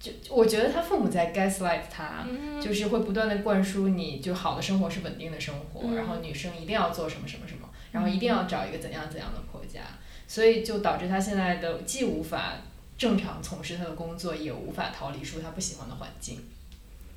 [0.00, 2.26] 就我觉得他父母在 gaslight 他，
[2.60, 9.80] 就是会不断的灌输你就好的生活是稳定的生活，然后女生一定要做什么什么什么，然后一定要找一个怎样怎样的婆家，
[10.26, 12.54] 所以就导致他现在的既无法
[12.96, 16.38] 正常从事他的工作，也无法逃离出他不喜欢的环境，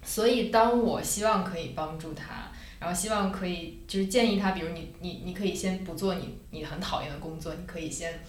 [0.03, 2.51] 所以当我希望可以帮助他。
[2.79, 8.19] 然后希望可以就是建议他，比如你你你可以先不做你你很讨厌的工作，你可以先，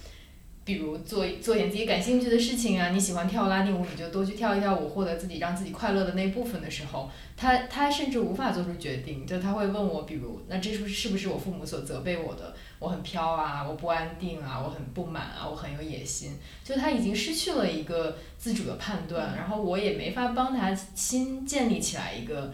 [0.69, 2.91] 比如做做点自己感兴趣的事情啊。
[2.91, 12.55] 你喜欢跳拉丁舞，你就多去跳一跳舞，获得自己让自己快乐的那部分的时候，他他甚至无法做出决定，就他会问我，比如那这是是不是我父母所责备我的？
[12.79, 22.53] 我很飘啊，我不安定啊，我很不满啊，我很有野心，就他已经失去了一个自主的判断，然后我也没法帮他新建立起来一个。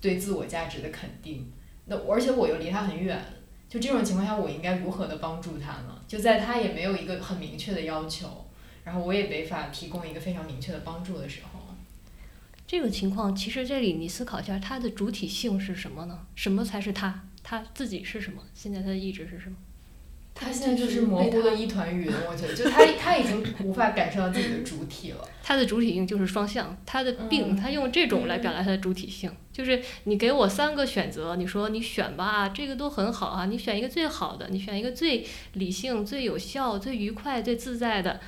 [0.00, 1.48] 对自我价值的肯定，
[1.86, 3.24] 那而且我又离他很远，
[3.68, 5.91] 就这种情况下，我应该如何的帮助他呢？
[6.12, 8.44] 就在他也没有一个很明确的要求，
[8.84, 11.74] 然后我也没法提供一个非常明确的帮助的时候，
[12.66, 16.26] 这种情况其实这里你思考一下，他的主体性是什么呢？
[16.34, 17.24] 什么才是他？
[17.42, 18.42] 他自己是什么？
[18.52, 19.56] 现在他的意志是什么？
[20.34, 25.18] 他现在就是模糊的一团云，我觉得，就他他已经无法感受到自己的主体了。
[25.42, 38.18] 他的主体性就是双向，他的病，他用这种来表达他的主体性，就是你给我三个选择，你说你选吧，这个都很好啊，你选一个最好的，你选一个最理性、最有效、最愉快、最自在的，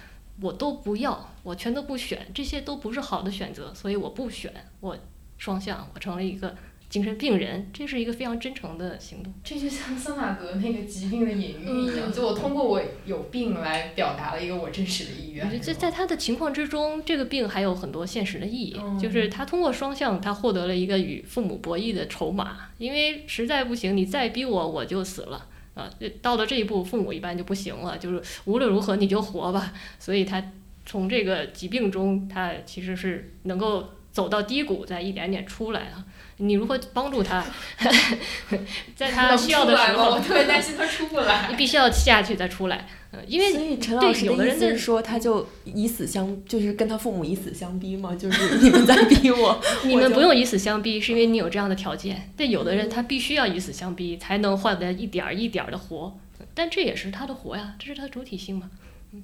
[0.40, 4.96] 我都不要，我全都不选，这些都不是好的选择，所以我不选，我
[5.38, 6.55] 双向，我成了一个。
[6.95, 9.34] 精神病人，这是一个非常真诚的行动。
[9.42, 15.61] 这就像桑塔格那个疾病的隐喻一样，就我通过我有病来表达了一个我真实的意愿。
[15.61, 22.68] 这在他的情况之中，这个病还有很多现实的意义，就是他通过双向，他获得了一个与父母博弈的筹码。
[22.78, 25.90] 因为实在不行，你再逼我，我就死了啊！
[26.22, 29.72] 到了这一步，父母一般就不行了，就是无论如何你就活吧。
[29.99, 30.40] 所以他
[30.86, 36.07] 从这个疾病中，他其实是能够走到低谷，再一点点出来啊。
[36.39, 37.45] 你如何帮助他，
[38.97, 41.47] 在他需要的时候，我特别担心他出不来。
[41.51, 52.30] 你必须要下去再出来，嗯，因为所以陈老师的意思是说，他就以死相，就是跟他父母以死相逼嘛，就是你们在逼我， 你们不用以死相逼，是因为你有这样的条件。
[52.37, 56.18] 但有的人他必须要以死相逼，才能换得一点儿一点儿的活，
[56.53, 58.68] 但这也是他的活呀，这是他的主体性嘛，
[59.12, 59.22] 嗯，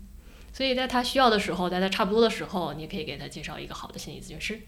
[0.53, 4.61] 所以在他需要的时候，在他差不多的时候，你可以给他介绍一个好的心理咨询师。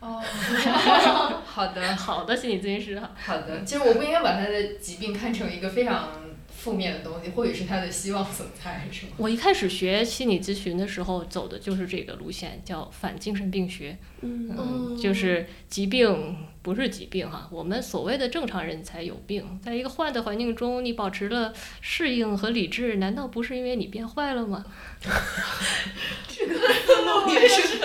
[0.00, 0.20] 哦，
[1.44, 3.10] 好的，好的心理咨询师哈。
[3.22, 6.08] 好的，其实我不应该把他的疾病看成一个非常
[6.48, 9.12] 负面的东西，或许是他的希望所在，是吗？
[9.18, 13.96] 我一开始学心理咨询的时候走的就是这个路线，叫反精神病学。
[14.22, 24.64] 嗯，就是疾病不是疾病哈，我们所谓的正常人才有病，在一个坏的环境中，你保持了适应和理智，难道不是因为你变坏了吗？
[26.28, 27.78] 这个思路也是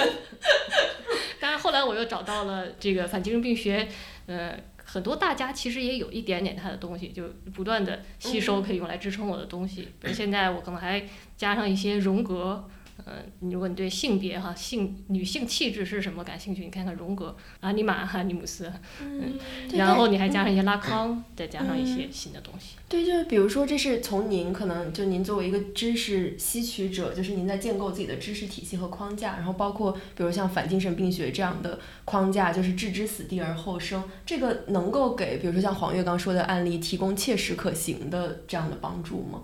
[1.60, 3.88] 后来，我又找到了这个反精神病学，
[4.28, 7.24] 呃，很多大家其实也有一点点他的东西，就
[7.54, 9.88] 不断的吸收可以用来支撑我的东西。
[10.00, 11.04] 比如现在我可能还
[11.38, 12.68] 加上一些荣格。
[13.04, 18.72] 嗯，如果你对性别哈性女性气质是什么感兴趣，你看看荣格、阿尼玛、哈尼姆斯，
[19.02, 19.38] 嗯，
[19.74, 22.78] 然后你还加上一些拉康，再加上一些新的东西。
[22.88, 39.42] 对，就是比如说，这是从您可能就您作为一个知识吸取者，就是您在建构自己的知识体系和框架，然后包括比如像反精神病学这样的框架，就是置之死地而后生，这个能够给比如说像黄月刚说的案例提供切实可行的这样的帮助吗？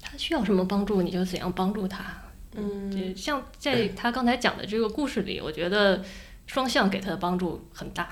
[0.00, 2.22] 他需要什么帮助，你就怎样帮助他。
[2.58, 6.04] 嗯，像在他刚才讲的这个故事里，我觉得
[6.46, 8.08] 双向给他的帮助很大。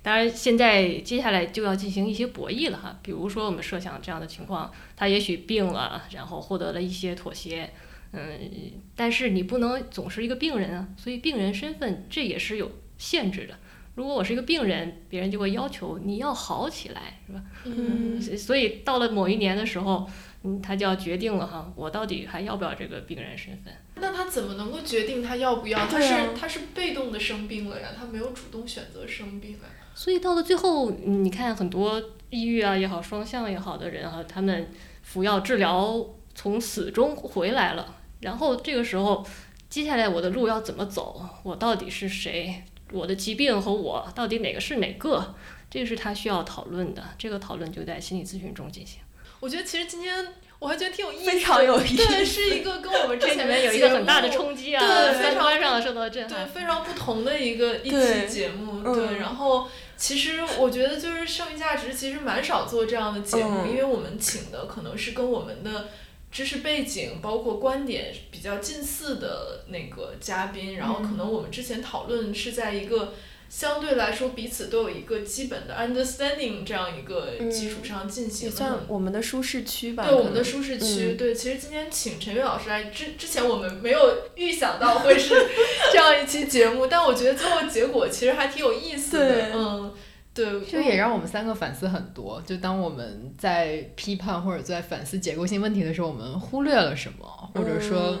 [0.00, 2.98] 当然，现在接下来就要进行一些博弈了哈。
[3.02, 7.70] 比如说，我们设想这样的情况，他也许病了，然后获得了一些妥协，
[8.12, 8.50] 嗯，
[8.94, 10.88] 但是你不能总是一个病人啊。
[10.96, 13.54] 所以，病人身份这也是有限制的。
[13.96, 17.42] 如果我是一个病人，别人就会要求你要好起来，是吧？
[17.64, 20.08] 嗯，所以到了某一年的时候。
[20.44, 23.74] 嗯，他就要决定了哈，我到底还要不要这个病人身份？
[23.96, 25.86] 那他怎么能够决定他要不要？
[25.86, 29.58] 他是他是被动的生病了呀，他没有主动选择生病呀。
[29.94, 34.70] 所以到了最后，你看很多抑郁啊也好，双向也好的人哈，他们
[35.02, 39.26] 服药治疗从死中回来了，然后这个时候，
[39.68, 41.20] 接下来我的路要怎么走？
[41.42, 42.62] 我到底是谁？
[42.92, 45.34] 我的疾病和我到底哪个是哪个？
[45.68, 49.00] 这个是他需要讨论的，这个讨论就在心理咨询中进行。
[49.40, 50.26] 我觉得其实今天
[50.58, 59.18] 我还觉得挺有意思，非常有意思，对，是一个跟我们之前有一个很大的冲击啊，对，三观上受到震撼，对，非常不同的一个一期节目，对。
[59.18, 65.88] 然后其实我觉得就是剩余价值其实蛮少做这样的节目，因为我们请的可能是跟我们的
[66.32, 73.14] 知识背景包括观点比较近似的那个嘉宾，然后可能我们之前讨论是在一个。
[73.48, 78.48] 相对来说，彼此都有一个基本的 understanding，这样一个基础上进行。
[78.48, 80.04] 也算我们的舒适区吧。
[80.04, 84.00] 对我们的舒适区，对，其实今天请陈悦老师来之之前，我们没有
[84.34, 85.34] 预想到会是
[85.90, 89.50] 这样一期节目，但我觉得最后结果其实还挺有意思的。
[89.54, 89.94] 嗯，
[90.34, 90.60] 对。
[90.60, 92.42] 就也让我们三个反思很多。
[92.46, 97.50] 就当我们在批判或者在反思结构性问题的时候，我们忽略了什么？
[97.54, 98.18] 或者说，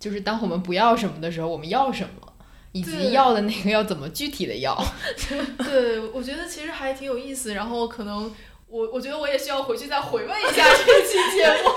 [0.00, 2.32] 就是当我们不要什么的时候，我们要什么？
[2.76, 4.76] 以及要的那个要怎么具体的要？
[5.64, 7.54] 对，我觉得其实还挺有意思。
[7.54, 8.34] 然后可能
[8.68, 11.70] 我我觉得我也需要回去再回味一下这期节目。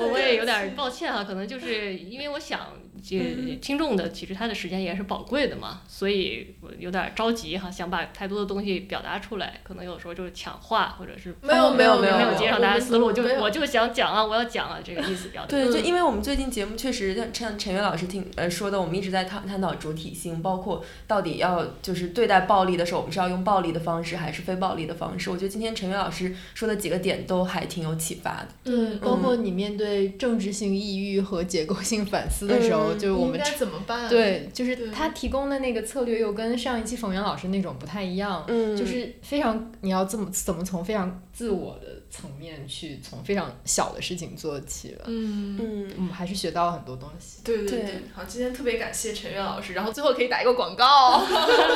[0.00, 2.60] 我 我也有点 抱歉啊，可能就是因为我想。
[3.02, 15.48] 这听众的其实他的时间也是宝贵的嘛，所以我有点着急哈，想把太多的东西表达出来，可能有时候就是抢话或者是没有没有没有没有接上大家思路，就我就想讲啊，我要讲啊，这个意思表达。
[15.48, 25.30] 对，就因为我们最近节目确实像陈陈悦老师听呃说的，我们一直在探探讨主体性，包括到底要就是对待暴力的时候，我们是要用暴力的方式还是非暴力的方式？
[25.30, 28.48] 我觉得今天陈悦老师说的几个点都还挺有启发的。
[28.64, 32.87] 对，包括你面对政治性抑郁和结构性反思的时候。
[32.94, 34.08] 就是我们该怎么办？
[34.08, 45.04] 对，就是他提供的那个策略又跟上一期冯源老师那种不太一样，就是非常你要怎么怎么从非常自我的层面去从非常小的事情做起了。
[45.06, 47.42] 嗯嗯，我们还是学到了很多东西。
[47.44, 51.24] 对对对，好，今天特别感谢陈悦老师，然后最后可以打一个广告。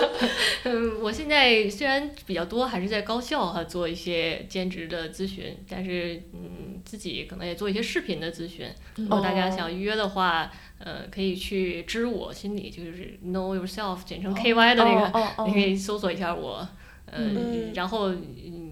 [0.65, 10.51] 嗯，我现在虽然比较多还是在高校哈做一些兼职的咨询，但是嗯自己可能也做一些视频的咨询，如果大家想预约的话。
[10.85, 16.67] 呃，可以去知我心里，就是 Know Yourself，简称 KY 的那个，你可以搜索一下我，
[17.07, 18.13] 嗯，然后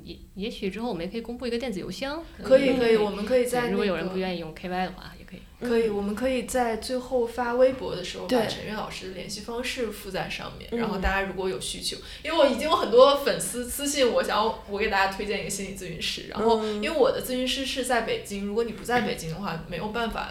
[0.03, 2.21] 也也许之后我们也可以公布一个电子邮箱。
[2.43, 5.41] 可以可以，我们可以在如果有人不愿意用 KY 的话，也可以。
[5.61, 20.31] 可以，我们可以在最后发微博的时候把陈悦老师的联系方式附在上面，然后大家如果有需求，因为我已经有很多粉丝私信我，想要我给大家推荐一个心理咨询师，然后因为我的咨询师是在北京，如果你不在北京的话，没有办法。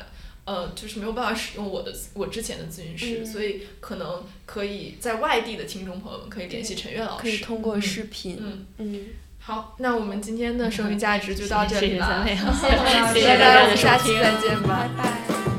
[0.50, 8.39] 呃，就是没有办法使用我的我之前的咨询师，所以可能可以在外地的听众朋友们可以联系陈悦老师，可以通过视频。
[8.41, 9.06] 嗯嗯，
[9.38, 12.34] 好，那我们今天的剩余价值就到这里了， 谢
[13.22, 15.59] 谢大家，我们下期再见吧，拜拜。